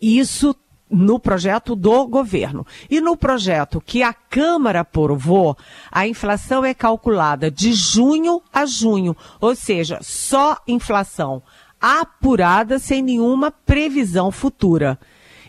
isso 0.00 0.54
no 0.90 1.20
projeto 1.20 1.76
do 1.76 2.06
governo. 2.06 2.66
E 2.90 3.00
no 3.00 3.16
projeto 3.16 3.80
que 3.80 4.02
a 4.02 4.12
Câmara 4.12 4.80
aprovou, 4.80 5.56
a 5.90 6.06
inflação 6.06 6.64
é 6.64 6.74
calculada 6.74 7.50
de 7.50 7.72
junho 7.72 8.42
a 8.52 8.66
junho, 8.66 9.16
ou 9.40 9.54
seja, 9.54 9.98
só 10.02 10.56
inflação 10.66 11.42
apurada 11.80 12.78
sem 12.78 13.02
nenhuma 13.02 13.50
previsão 13.50 14.30
futura. 14.30 14.98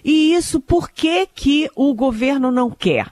E 0.03 0.34
isso 0.34 0.60
por 0.60 0.89
que, 0.89 1.27
que 1.27 1.70
o 1.75 1.94
governo 1.94 2.51
não 2.51 2.72
quer? 2.72 3.12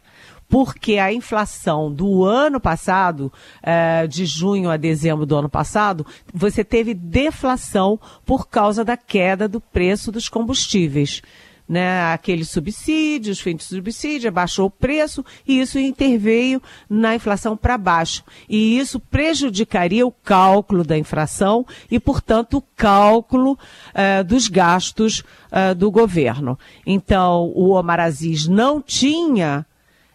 Porque 0.50 0.98
a 0.98 1.14
inflação 1.14 1.94
do 1.94 2.26
ano 2.26 2.60
passado, 2.60 3.32
eh, 3.62 4.08
de 4.08 4.26
junho 4.26 4.70
a 4.70 4.76
dezembro 4.76 5.26
do 5.26 5.36
ano 5.36 5.48
passado, 5.48 6.06
você 6.34 6.64
teve 6.64 6.96
deflação 6.96 8.00
por 8.26 8.50
causa 8.50 8.84
da 8.84 8.98
queda 8.98 9.48
do 9.48 9.62
preço 9.62 10.12
dos 10.12 10.28
combustíveis 10.28 11.22
né, 11.70 12.12
aqueles 12.12 12.50
subsídios, 12.50 13.40
fim 13.40 13.56
de 13.56 13.64
subsídio, 13.64 14.32
baixou 14.32 14.66
o 14.66 14.72
preço 14.72 15.24
e 15.48 15.62
isso 15.62 15.78
interveio 15.78 16.60
na 16.90 17.14
inflação 17.14 17.56
para 17.56 17.78
baixo. 17.78 18.24
E 18.50 18.80
isso 18.80 19.00
prejudicaria 19.00 20.06
o 20.06 20.12
cálculo 20.12 20.84
da 20.84 20.98
inflação 20.98 21.64
e, 21.92 22.00
portanto, 22.00 22.58
o 22.58 22.64
cálculo 22.76 23.52
uh, 23.52 24.24
dos 24.24 24.48
gastos 24.48 25.20
uh, 25.20 25.76
do 25.76 25.92
governo. 25.92 26.58
Então, 26.88 27.52
o 27.54 27.70
Omar 27.70 28.00
Aziz 28.00 28.48
não 28.48 28.82
tinha 28.82 29.64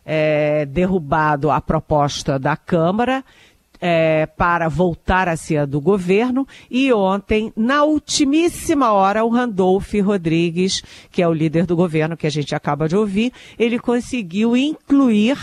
é, 0.05 0.67
derrubado 0.67 1.51
a 1.51 1.61
proposta 1.61 2.39
da 2.39 2.57
Câmara 2.57 3.25
é, 3.81 4.27
para 4.27 4.69
voltar 4.69 5.29
a 5.29 5.37
ser 5.37 5.67
do 5.67 5.81
governo. 5.81 6.47
E 6.71 6.93
ontem, 6.93 7.53
na 7.55 7.85
ultimíssima 7.85 8.93
hora, 8.93 9.25
o 9.25 9.29
Randolph 9.29 9.93
Rodrigues, 10.03 10.83
que 11.11 11.21
é 11.21 11.29
o 11.29 11.33
líder 11.33 11.67
do 11.67 11.77
governo 11.77 12.17
que 12.17 12.27
a 12.27 12.31
gente 12.31 12.55
acaba 12.55 12.89
de 12.89 12.97
ouvir, 12.97 13.33
ele 13.59 13.79
conseguiu 13.79 14.57
incluir 14.57 15.39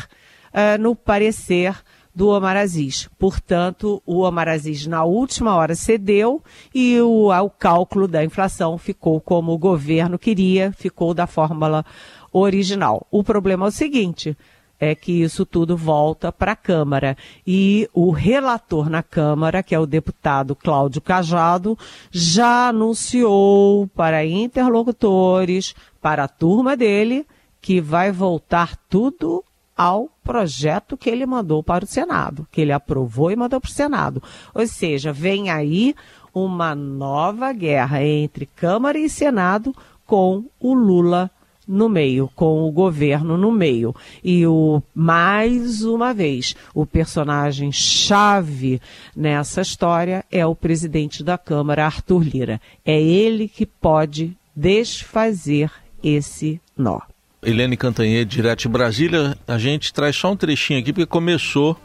é, 0.52 0.78
no 0.78 0.96
parecer 0.96 1.76
do 2.14 2.30
Omar 2.30 2.58
Aziz. 2.58 3.10
Portanto, 3.18 4.02
o 4.06 4.22
Omar 4.22 4.48
Aziz, 4.48 4.86
na 4.86 5.04
última 5.04 5.56
hora, 5.56 5.76
cedeu 5.76 6.44
e 6.74 7.00
o, 7.00 7.30
o 7.30 7.50
cálculo 7.50 8.08
da 8.08 8.24
inflação 8.24 8.78
ficou 8.78 9.22
como 9.22 9.54
o 9.54 9.58
governo 9.58 10.20
queria, 10.20 10.72
ficou 10.74 11.14
da 11.14 11.26
fórmula 11.26 11.86
original. 12.32 13.06
O 13.12 13.24
problema 13.24 13.66
é 13.66 13.70
o 13.70 13.72
seguinte: 13.72 14.38
é 14.82 14.96
que 14.96 15.22
isso 15.22 15.46
tudo 15.46 15.78
volta 15.78 16.32
para 16.32 16.54
a 16.54 16.56
Câmara. 16.56 17.16
E 17.46 17.88
o 17.94 18.10
relator 18.10 18.90
na 18.90 19.04
Câmara, 19.04 19.62
que 19.62 19.76
é 19.76 19.80
o 19.80 19.86
deputado 19.86 20.56
Cláudio 20.56 21.00
Cajado, 21.00 21.78
já 22.10 22.70
anunciou 22.70 23.88
para 23.90 24.26
interlocutores, 24.26 25.76
para 26.02 26.24
a 26.24 26.28
turma 26.28 26.76
dele, 26.76 27.28
que 27.62 27.80
vai 27.80 28.12
voltar 28.12 28.76
tudo 28.90 29.44
ao 29.78 30.10
projeto 30.24 30.98
que 30.98 31.10
ele 31.10 31.28
mandou 31.28 31.62
para 31.62 31.86
o 31.86 31.88
Senado, 31.88 32.48
que 32.52 32.62
ele 32.62 32.72
aprovou 32.72 33.32
e 33.32 33.36
mandou 33.36 33.62
para 33.62 33.70
o 33.70 33.74
Senado. 33.74 34.22
Ou 34.54 34.66
seja, 34.66 35.14
vem 35.14 35.52
aí 35.52 35.96
uma 36.34 36.74
nova 36.74 37.54
guerra 37.54 38.04
entre 38.04 38.48
Câmara 38.48 38.98
e 38.98 39.10
Senado 39.10 39.76
com 40.08 40.44
o 40.60 40.74
Lula 40.74 41.30
no 41.68 41.88
meio, 41.88 42.30
com 42.36 42.68
o 42.68 42.72
governo 42.72 43.38
no 43.38 43.52
meio. 43.52 43.96
E 44.24 44.46
o 44.46 44.82
mais 44.94 45.84
uma 45.84 46.14
vez, 46.14 46.56
o 46.74 46.86
personagem 46.86 47.72
chave 47.72 48.82
nessa 49.16 49.62
história 49.62 50.26
é 50.32 50.46
o 50.46 50.56
presidente 50.56 51.24
da 51.24 51.38
Câmara, 51.38 51.86
Arthur 51.86 52.24
Lira. 52.24 52.62
É 52.86 53.02
ele 53.02 53.48
que 53.48 53.66
pode 53.66 54.36
desfazer 54.56 55.72
esse 56.04 56.60
nó. 56.78 57.00
Helene 57.44 57.76
Cantanhede, 57.76 58.36
direto 58.36 58.62
de 58.62 58.70
Brasília, 58.70 59.38
a 59.48 59.58
gente 59.58 59.94
traz 59.94 60.16
só 60.16 60.32
um 60.32 60.36
trechinho 60.36 60.80
aqui 60.80 60.94
porque 60.94 61.08
começou 61.08 61.76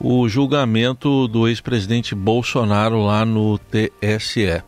o 0.00 0.28
julgamento 0.28 1.28
do 1.28 1.48
ex-presidente 1.48 2.14
Bolsonaro 2.14 3.02
lá 3.04 3.24
no 3.24 3.58
TSE. 3.58 4.62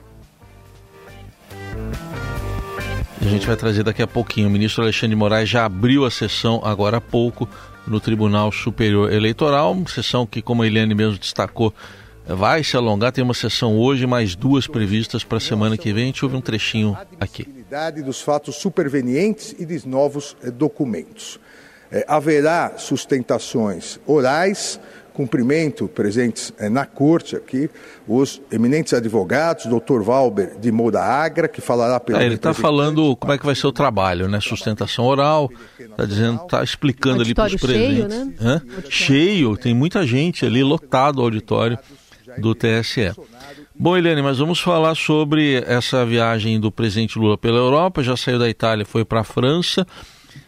A 3.28 3.30
gente 3.30 3.47
vai 3.47 3.56
trazer 3.56 3.82
daqui 3.82 4.00
a 4.00 4.06
pouquinho. 4.06 4.49
O 4.49 4.50
ministro 4.50 4.82
Alexandre 4.82 5.11
de 5.11 5.16
Moraes 5.16 5.50
já 5.50 5.66
abriu 5.66 6.06
a 6.06 6.11
sessão 6.11 6.62
agora 6.64 6.97
há 6.97 7.00
pouco 7.00 7.47
no 7.87 8.00
Tribunal 8.00 8.50
Superior 8.50 9.12
Eleitoral, 9.12 9.76
sessão 9.87 10.25
que, 10.25 10.40
como 10.40 10.62
a 10.62 10.66
Eliane 10.66 10.94
mesmo 10.94 11.18
destacou, 11.18 11.75
vai 12.26 12.64
se 12.64 12.74
alongar. 12.74 13.12
Tem 13.12 13.22
uma 13.22 13.35
sessão 13.35 13.76
hoje, 13.76 14.07
mais 14.07 14.35
duas 14.35 14.66
previstas 14.66 15.24
para 15.24 15.37
a 15.37 15.40
semana 15.42 15.76
que 15.76 15.92
vem. 15.92 16.05
A 16.05 16.07
gente 16.07 16.24
ouve 16.24 16.37
um 16.37 16.40
trechinho 16.40 16.96
aqui. 17.20 17.46
dos 18.02 18.22
fatos 18.22 18.57
supervenientes 18.57 19.55
e 19.59 19.66
dos 19.66 19.85
novos 19.85 20.35
eh, 20.42 20.50
documentos. 20.50 21.38
É, 21.92 22.07
haverá 22.09 22.79
sustentações 22.79 24.00
orais 24.07 24.81
cumprimento 25.18 25.88
presentes 25.88 26.52
eh, 26.61 26.68
na 26.68 26.87
corte 26.87 27.35
aqui 27.35 27.68
os 28.07 28.40
eminentes 28.52 28.94
advogados, 28.94 29.66
doutor 29.66 30.00
Valber 30.00 30.57
de 30.61 30.70
Moura 30.70 31.00
Agra, 31.00 31.48
que 31.48 31.61
falará 31.61 31.98
pelo. 31.98 32.20
É, 32.20 32.24
ele 32.24 32.37
está 32.37 32.54
falando 32.54 33.16
como 33.16 33.33
é 33.33 33.37
que 33.37 33.44
vai 33.44 33.57
ser 33.57 33.66
o 33.66 33.72
trabalho, 33.72 34.28
né? 34.28 34.38
Sustentação 34.40 35.04
oral, 35.07 35.50
está 35.76 36.04
dizendo, 36.04 36.44
está 36.44 36.62
explicando 36.62 37.22
ali 37.22 37.35
para 37.35 37.52
os 37.52 37.61
presentes. 37.61 38.14
Cheio, 38.14 38.37
né? 38.40 38.62
cheio, 38.88 39.57
tem 39.57 39.74
muita 39.74 40.07
gente 40.07 40.46
ali, 40.46 40.62
lotado 40.62 41.18
o 41.18 41.22
auditório 41.22 41.76
do 42.38 42.54
TSE. 42.54 43.12
Bom, 43.76 43.96
Helene, 43.96 44.22
mas 44.22 44.38
vamos 44.38 44.61
falar 44.61 44.94
sobre 44.94 45.64
essa 45.66 46.07
viagem 46.07 46.61
do 46.61 46.70
presidente 46.70 47.18
Lula 47.18 47.37
pela 47.37 47.59
Europa. 47.59 48.04
Já 48.04 48.16
saiu 48.16 48.38
da 48.38 48.48
Itália, 48.48 48.87
foi 48.87 49.04
para 49.04 49.20
a 49.20 49.24
França, 49.24 49.85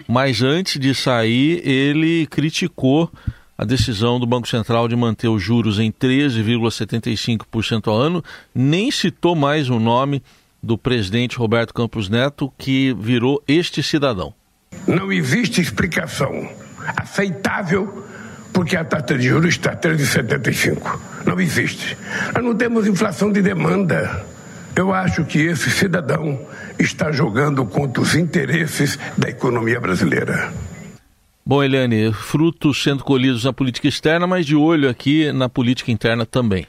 mas 0.07 0.43
antes 0.43 0.79
de 0.79 0.95
sair, 0.95 1.61
ele 1.67 2.29
criticou 2.29 3.11
a 3.61 3.65
decisão 3.67 4.19
do 4.19 4.27
Banco 4.27 4.49
Central 4.49 4.89
de 4.89 4.97
manter 4.97 5.29
os 5.29 5.43
juros 5.43 5.79
em 5.79 5.93
13,75% 5.93 7.89
ao 7.89 7.95
ano, 7.95 8.25
nem 8.55 8.91
citou 8.91 9.37
mais 9.37 9.69
o 9.69 9.79
nome 9.79 10.23
do 10.63 10.79
presidente 10.79 11.37
Roberto 11.37 11.75
Campos 11.75 12.09
Neto, 12.09 12.51
que 12.57 12.97
virou 12.99 13.45
este 13.47 13.83
cidadão. 13.83 14.33
Não 14.87 15.13
existe 15.13 15.61
explicação 15.61 16.49
aceitável 16.97 18.03
porque 18.51 18.79
a 18.79 18.83
taxa 18.83 19.19
de 19.19 19.29
juros 19.29 19.51
está 19.51 19.77
13,75. 19.77 20.99
Não 21.27 21.39
existe. 21.39 21.99
Nós 22.35 22.43
não 22.43 22.55
temos 22.55 22.87
inflação 22.87 23.31
de 23.31 23.43
demanda. 23.43 24.25
Eu 24.75 24.95
acho 24.95 25.23
que 25.27 25.39
esse 25.39 25.71
cidadão 25.71 26.41
está 26.79 27.13
jogando 27.13 27.67
contra 27.67 28.03
os 28.03 28.15
interesses 28.15 28.99
da 29.19 29.29
economia 29.29 29.79
brasileira. 29.79 30.51
Bom, 31.51 31.65
Eliane, 31.65 32.13
frutos 32.13 32.81
sendo 32.81 33.03
colhidos 33.03 33.43
na 33.43 33.53
política 33.53 33.89
externa, 33.89 34.25
mas 34.25 34.47
de 34.47 34.55
olho 34.55 34.89
aqui 34.89 35.33
na 35.33 35.49
política 35.49 35.91
interna 35.91 36.25
também. 36.25 36.65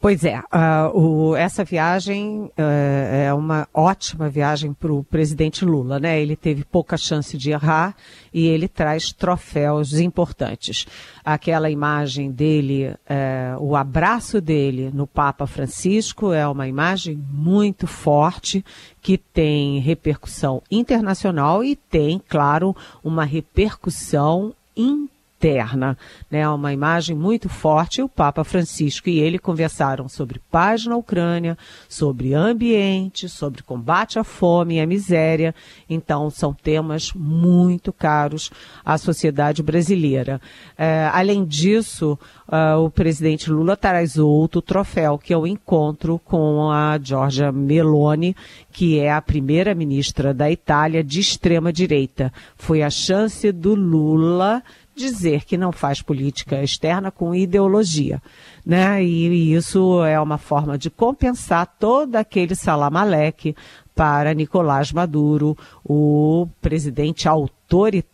Pois 0.00 0.24
é, 0.24 0.38
uh, 0.38 0.98
o, 0.98 1.36
essa 1.36 1.62
viagem 1.62 2.44
uh, 2.44 2.52
é 2.56 3.34
uma 3.34 3.68
ótima 3.74 4.30
viagem 4.30 4.72
para 4.72 4.90
o 4.90 5.04
presidente 5.04 5.62
Lula, 5.62 6.00
né? 6.00 6.18
Ele 6.18 6.34
teve 6.34 6.64
pouca 6.64 6.96
chance 6.96 7.36
de 7.36 7.50
errar 7.50 7.94
e 8.32 8.46
ele 8.46 8.66
traz 8.66 9.12
troféus 9.12 9.92
importantes. 9.92 10.86
Aquela 11.22 11.68
imagem 11.68 12.30
dele, 12.30 12.88
uh, 12.88 13.62
o 13.62 13.76
abraço 13.76 14.40
dele 14.40 14.90
no 14.90 15.06
Papa 15.06 15.46
Francisco 15.46 16.32
é 16.32 16.48
uma 16.48 16.66
imagem 16.66 17.22
muito 17.30 17.86
forte 17.86 18.64
que 19.02 19.18
tem 19.18 19.80
repercussão 19.80 20.62
internacional 20.70 21.62
e 21.62 21.76
tem, 21.76 22.18
claro, 22.26 22.74
uma 23.04 23.24
repercussão 23.24 24.54
internacional 24.74 25.19
interna, 25.40 25.96
né? 26.30 26.46
Uma 26.46 26.70
imagem 26.70 27.16
muito 27.16 27.48
forte. 27.48 28.02
O 28.02 28.08
Papa 28.08 28.44
Francisco 28.44 29.08
e 29.08 29.18
ele 29.18 29.38
conversaram 29.38 30.06
sobre 30.06 30.38
paz 30.50 30.84
na 30.84 30.96
Ucrânia, 30.96 31.56
sobre 31.88 32.34
ambiente, 32.34 33.26
sobre 33.26 33.62
combate 33.62 34.18
à 34.18 34.24
fome 34.24 34.76
e 34.76 34.80
à 34.80 34.86
miséria. 34.86 35.54
Então, 35.88 36.28
são 36.28 36.52
temas 36.52 37.12
muito 37.14 37.90
caros 37.90 38.50
à 38.84 38.98
sociedade 38.98 39.62
brasileira. 39.62 40.40
É, 40.76 41.10
além 41.12 41.46
disso, 41.46 42.18
uh, 42.46 42.78
o 42.84 42.90
presidente 42.90 43.50
Lula 43.50 43.76
traz 43.76 44.18
outro 44.18 44.60
troféu, 44.60 45.16
que 45.16 45.32
é 45.32 45.38
o 45.38 45.46
encontro 45.46 46.20
com 46.22 46.70
a 46.70 46.98
Giorgia 47.02 47.50
Meloni, 47.50 48.36
que 48.70 48.98
é 48.98 49.10
a 49.10 49.22
primeira 49.22 49.74
ministra 49.74 50.34
da 50.34 50.50
Itália 50.50 51.02
de 51.02 51.18
extrema 51.18 51.72
direita. 51.72 52.30
Foi 52.56 52.82
a 52.82 52.90
chance 52.90 53.50
do 53.50 53.74
Lula 53.74 54.62
dizer 55.00 55.44
que 55.44 55.56
não 55.56 55.72
faz 55.72 56.02
política 56.02 56.62
externa 56.62 57.10
com 57.10 57.34
ideologia, 57.34 58.22
né? 58.64 59.02
E 59.02 59.54
isso 59.54 60.04
é 60.04 60.20
uma 60.20 60.38
forma 60.38 60.76
de 60.76 60.90
compensar 60.90 61.66
todo 61.78 62.16
aquele 62.16 62.54
salamaleque 62.54 63.56
para 63.94 64.34
Nicolás 64.34 64.92
Maduro, 64.92 65.56
o 65.84 66.46
presidente 66.60 67.28
autoritário 67.28 68.09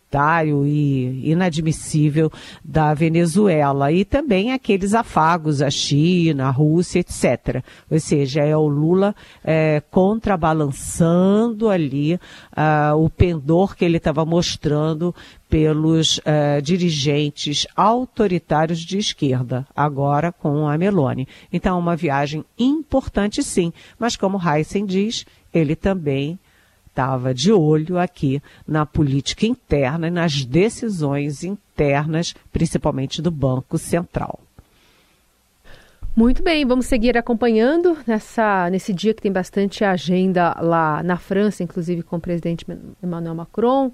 e 0.65 1.31
inadmissível 1.31 2.31
da 2.63 2.93
Venezuela, 2.93 3.91
e 3.91 4.05
também 4.05 4.53
aqueles 4.53 4.93
afagos 4.93 5.61
à 5.61 5.69
China, 5.69 6.47
à 6.47 6.49
Rússia, 6.49 6.99
etc. 6.99 7.63
Ou 7.89 7.99
seja, 7.99 8.41
é 8.41 8.55
o 8.55 8.67
Lula 8.67 9.15
é, 9.43 9.81
contrabalançando 9.91 11.69
ali 11.69 12.15
uh, 12.15 12.95
o 12.95 13.09
pendor 13.09 13.75
que 13.75 13.83
ele 13.83 13.97
estava 13.97 14.25
mostrando 14.25 15.13
pelos 15.49 16.17
uh, 16.19 16.61
dirigentes 16.61 17.65
autoritários 17.75 18.79
de 18.79 18.97
esquerda, 18.97 19.65
agora 19.75 20.31
com 20.31 20.67
a 20.67 20.77
Meloni. 20.77 21.27
Então, 21.51 21.79
uma 21.79 21.95
viagem 21.95 22.43
importante 22.57 23.43
sim, 23.43 23.71
mas 23.99 24.15
como 24.15 24.39
Heisen 24.41 24.85
diz, 24.85 25.25
ele 25.53 25.75
também 25.75 26.39
estava 26.97 27.31
de 27.31 27.51
olho 27.53 27.99
aqui 27.99 28.41
na 28.67 28.83
política 28.83 29.45
interna 29.45 30.07
e 30.07 30.11
nas 30.11 30.43
decisões 30.43 31.43
internas, 31.43 32.33
principalmente 32.51 33.21
do 33.21 33.29
Banco 33.29 33.77
Central. 33.77 34.39
Muito 36.15 36.41
bem, 36.41 36.65
vamos 36.65 36.87
seguir 36.87 37.15
acompanhando 37.15 37.95
nessa, 38.07 38.67
nesse 38.71 38.91
dia 38.91 39.13
que 39.13 39.21
tem 39.21 39.31
bastante 39.31 39.83
agenda 39.83 40.57
lá 40.59 41.03
na 41.03 41.17
França, 41.17 41.61
inclusive 41.61 42.01
com 42.01 42.15
o 42.15 42.19
presidente 42.19 42.65
Emmanuel 43.03 43.35
Macron. 43.35 43.91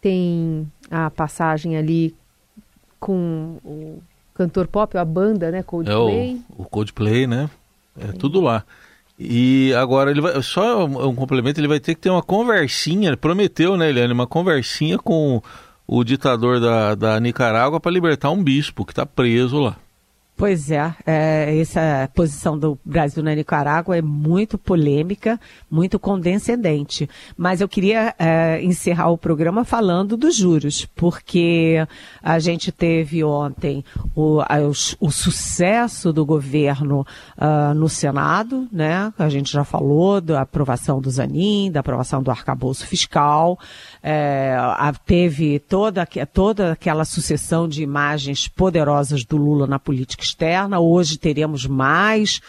Tem 0.00 0.66
a 0.90 1.08
passagem 1.08 1.76
ali 1.76 2.12
com 2.98 3.58
o 3.64 4.02
cantor 4.34 4.66
pop, 4.66 4.98
a 4.98 5.04
banda, 5.04 5.52
né? 5.52 5.62
Coldplay. 5.62 6.32
É 6.32 6.52
o, 6.58 6.62
o 6.62 6.64
Coldplay, 6.64 7.28
né? 7.28 7.48
É 7.96 8.10
tudo 8.10 8.40
lá. 8.40 8.64
E 9.18 9.72
agora 9.74 10.10
ele 10.10 10.20
vai. 10.20 10.40
Só 10.42 10.84
um 10.84 11.14
complemento, 11.14 11.60
ele 11.60 11.68
vai 11.68 11.80
ter 11.80 11.94
que 11.94 12.00
ter 12.00 12.10
uma 12.10 12.22
conversinha. 12.22 13.16
Prometeu, 13.16 13.76
né, 13.76 13.90
Eliane? 13.90 14.12
Uma 14.12 14.26
conversinha 14.26 14.98
com 14.98 15.42
o 15.86 16.04
ditador 16.04 16.60
da, 16.60 16.94
da 16.94 17.20
Nicarágua 17.20 17.78
para 17.78 17.92
libertar 17.92 18.30
um 18.30 18.42
bispo 18.42 18.84
que 18.84 18.92
está 18.92 19.04
preso 19.04 19.58
lá. 19.58 19.76
Pois 20.34 20.70
é, 20.70 20.92
é, 21.06 21.58
essa 21.60 22.10
posição 22.14 22.58
do 22.58 22.76
Brasil 22.84 23.22
na 23.22 23.34
Nicarágua 23.34 23.96
é 23.96 24.02
muito 24.02 24.58
polêmica, 24.58 25.38
muito 25.70 25.98
condescendente. 25.98 27.08
Mas 27.36 27.60
eu 27.60 27.68
queria 27.68 28.14
é, 28.18 28.60
encerrar 28.62 29.10
o 29.10 29.18
programa 29.18 29.64
falando 29.64 30.16
dos 30.16 30.34
juros, 30.34 30.86
porque 30.96 31.86
a 32.22 32.38
gente 32.38 32.72
teve 32.72 33.22
ontem 33.22 33.84
o, 34.16 34.40
a, 34.40 34.58
o, 34.60 35.06
o 35.06 35.10
sucesso 35.12 36.12
do 36.12 36.24
governo 36.24 37.06
uh, 37.36 37.74
no 37.74 37.88
Senado, 37.88 38.66
né? 38.72 39.12
A 39.18 39.28
gente 39.28 39.52
já 39.52 39.64
falou 39.64 40.20
da 40.20 40.40
aprovação 40.40 41.00
do 41.00 41.10
Zanin, 41.10 41.70
da 41.70 41.80
aprovação 41.80 42.22
do 42.22 42.30
arcabouço 42.30 42.86
fiscal, 42.86 43.58
é, 44.02 44.56
a, 44.58 44.92
teve 44.92 45.58
toda, 45.60 46.06
toda 46.32 46.72
aquela 46.72 47.04
sucessão 47.04 47.68
de 47.68 47.82
imagens 47.82 48.48
poderosas 48.48 49.24
do 49.24 49.36
Lula 49.36 49.66
na 49.66 49.78
política 49.78 50.21
externa. 50.22 50.78
Hoje 50.80 51.18
teremos 51.18 51.66
mais 51.66 52.40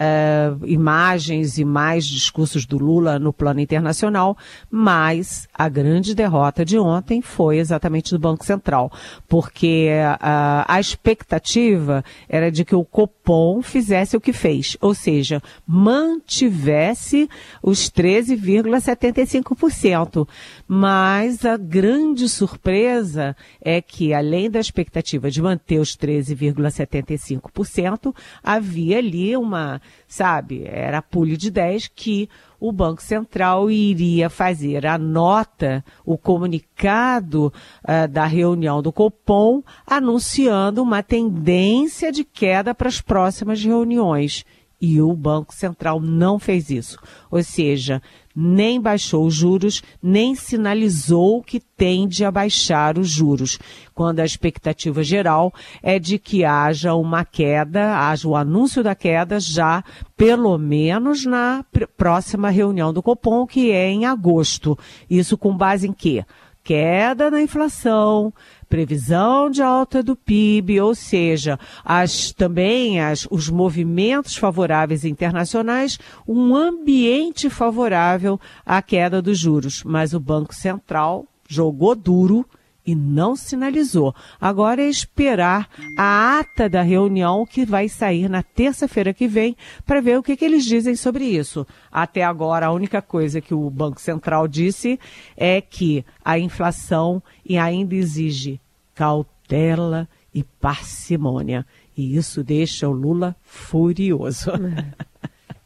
uh, 0.00 0.66
imagens 0.66 1.58
e 1.58 1.64
mais 1.64 2.06
discursos 2.06 2.64
do 2.64 2.78
Lula 2.78 3.18
no 3.18 3.32
plano 3.32 3.58
internacional, 3.60 4.38
mas 4.70 5.48
a 5.54 5.68
grande 5.68 6.14
derrota 6.14 6.64
de 6.64 6.78
ontem 6.78 7.20
foi 7.20 7.58
exatamente 7.58 8.12
do 8.12 8.18
Banco 8.18 8.44
Central, 8.44 8.90
porque 9.28 9.90
uh, 9.90 10.64
a 10.66 10.80
expectativa 10.80 12.02
era 12.28 12.50
de 12.50 12.64
que 12.64 12.74
o 12.74 12.84
Copom 12.84 13.62
fizesse 13.62 14.16
o 14.16 14.20
que 14.20 14.32
fez, 14.32 14.76
ou 14.80 14.94
seja, 14.94 15.40
mantivesse 15.66 17.28
os 17.62 17.90
13,75%. 17.90 20.26
Mas 20.66 21.44
a 21.44 21.56
grande 21.56 22.28
surpresa 22.28 23.36
é 23.60 23.80
que, 23.82 24.14
além 24.14 24.50
da 24.50 24.60
expectativa 24.60 25.30
de 25.30 25.42
manter 25.42 25.78
os 25.78 25.96
13,75%, 25.96 28.14
havia 28.42 28.98
ali 28.98 29.36
uma 29.36 29.80
sabe? 30.06 30.64
Era 30.66 30.98
a 30.98 31.02
pule 31.02 31.36
de 31.36 31.50
10 31.50 31.88
que 31.88 32.28
o 32.58 32.70
Banco 32.72 33.02
Central 33.02 33.70
iria 33.70 34.28
fazer 34.28 34.86
a 34.86 34.98
nota, 34.98 35.84
o 36.04 36.18
comunicado 36.18 37.52
uh, 37.82 38.08
da 38.08 38.26
reunião 38.26 38.82
do 38.82 38.92
Copom, 38.92 39.62
anunciando 39.86 40.82
uma 40.82 41.02
tendência 41.02 42.12
de 42.12 42.22
queda 42.22 42.74
para 42.74 42.88
as 42.88 43.00
próximas 43.00 43.62
reuniões. 43.64 44.44
E 44.80 45.00
o 45.00 45.12
Banco 45.14 45.54
Central 45.54 46.00
não 46.00 46.38
fez 46.38 46.70
isso. 46.70 46.98
Ou 47.30 47.42
seja, 47.42 48.00
nem 48.34 48.80
baixou 48.80 49.26
os 49.26 49.34
juros, 49.34 49.82
nem 50.02 50.34
sinalizou 50.34 51.42
que 51.42 51.60
tende 51.60 52.24
a 52.24 52.30
baixar 52.30 52.96
os 52.96 53.08
juros, 53.08 53.58
quando 53.94 54.20
a 54.20 54.24
expectativa 54.24 55.02
geral 55.02 55.52
é 55.82 55.98
de 55.98 56.18
que 56.18 56.44
haja 56.44 56.94
uma 56.94 57.24
queda, 57.24 57.98
haja 57.98 58.26
o 58.26 58.36
anúncio 58.36 58.82
da 58.82 58.94
queda 58.94 59.38
já 59.38 59.84
pelo 60.16 60.56
menos 60.56 61.26
na 61.26 61.64
próxima 61.96 62.50
reunião 62.50 62.92
do 62.92 63.02
Copom, 63.02 63.46
que 63.46 63.70
é 63.70 63.90
em 63.90 64.06
agosto. 64.06 64.78
Isso 65.08 65.36
com 65.36 65.56
base 65.56 65.86
em 65.88 65.92
quê? 65.92 66.24
Queda 66.62 67.30
na 67.30 67.42
inflação, 67.42 68.32
previsão 68.70 69.50
de 69.50 69.60
alta 69.60 70.00
do 70.00 70.14
PIB, 70.14 70.80
ou 70.80 70.94
seja, 70.94 71.58
as, 71.84 72.30
também 72.30 73.00
as, 73.00 73.26
os 73.28 73.50
movimentos 73.50 74.36
favoráveis 74.36 75.04
internacionais, 75.04 75.98
um 76.26 76.54
ambiente 76.54 77.50
favorável 77.50 78.40
à 78.64 78.80
queda 78.80 79.20
dos 79.20 79.36
juros. 79.36 79.82
Mas 79.84 80.14
o 80.14 80.20
Banco 80.20 80.54
Central 80.54 81.26
jogou 81.48 81.96
duro 81.96 82.46
e 82.90 82.94
não 82.94 83.36
sinalizou. 83.36 84.12
Agora 84.40 84.82
é 84.82 84.88
esperar 84.88 85.68
a 85.96 86.40
ata 86.40 86.68
da 86.68 86.82
reunião 86.82 87.46
que 87.46 87.64
vai 87.64 87.88
sair 87.88 88.28
na 88.28 88.42
terça-feira 88.42 89.14
que 89.14 89.28
vem 89.28 89.56
para 89.86 90.00
ver 90.00 90.18
o 90.18 90.22
que, 90.22 90.36
que, 90.36 90.44
eles 90.44 90.64
dizem 90.64 90.96
sobre 90.96 91.24
isso. 91.24 91.64
Até 91.90 92.24
agora, 92.24 92.66
a 92.66 92.72
única 92.72 93.00
coisa 93.00 93.40
que 93.40 93.54
o 93.54 93.70
Banco 93.70 94.00
Central 94.00 94.48
disse 94.48 94.98
é 95.36 95.60
que 95.60 96.04
a 96.24 96.36
inflação 96.36 97.22
ainda 97.60 97.94
exige 97.94 98.60
cautela 98.92 100.08
e 100.34 100.42
parcimônia. 100.42 101.64
E 101.96 102.16
isso 102.16 102.42
deixa 102.42 102.88
o 102.88 102.92
Lula 102.92 103.36
furioso. 103.44 104.50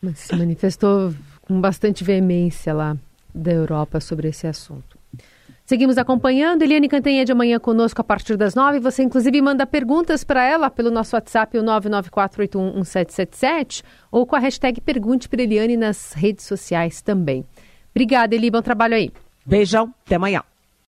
É. 0.04 0.12
Se 0.14 0.36
manifestou 0.36 1.14
com 1.40 1.58
bastante 1.58 2.04
veemência 2.04 2.74
lá 2.74 2.94
da 3.34 3.50
Europa 3.50 3.98
sobre 3.98 4.28
esse 4.28 4.46
assunto. 4.46 4.93
Seguimos 5.64 5.96
acompanhando. 5.96 6.62
Eliane 6.62 6.88
Cantanha 6.88 7.24
de 7.24 7.32
amanhã 7.32 7.58
conosco 7.58 8.00
a 8.00 8.04
partir 8.04 8.36
das 8.36 8.54
nove. 8.54 8.78
Você, 8.80 9.02
inclusive, 9.02 9.40
manda 9.40 9.66
perguntas 9.66 10.22
para 10.22 10.44
ela 10.44 10.68
pelo 10.68 10.90
nosso 10.90 11.16
WhatsApp, 11.16 11.56
o 11.56 11.62
994811777, 11.62 13.82
ou 14.12 14.26
com 14.26 14.36
a 14.36 14.38
hashtag 14.38 14.82
Pergunte 14.82 15.26
para 15.28 15.42
Eliane 15.42 15.76
nas 15.76 16.12
redes 16.12 16.44
sociais 16.44 17.00
também. 17.00 17.46
Obrigada, 17.94 18.34
Eli. 18.34 18.50
Bom 18.50 18.60
trabalho 18.60 18.94
aí. 18.94 19.10
Beijão. 19.46 19.94
Até 20.04 20.16
amanhã. 20.16 20.42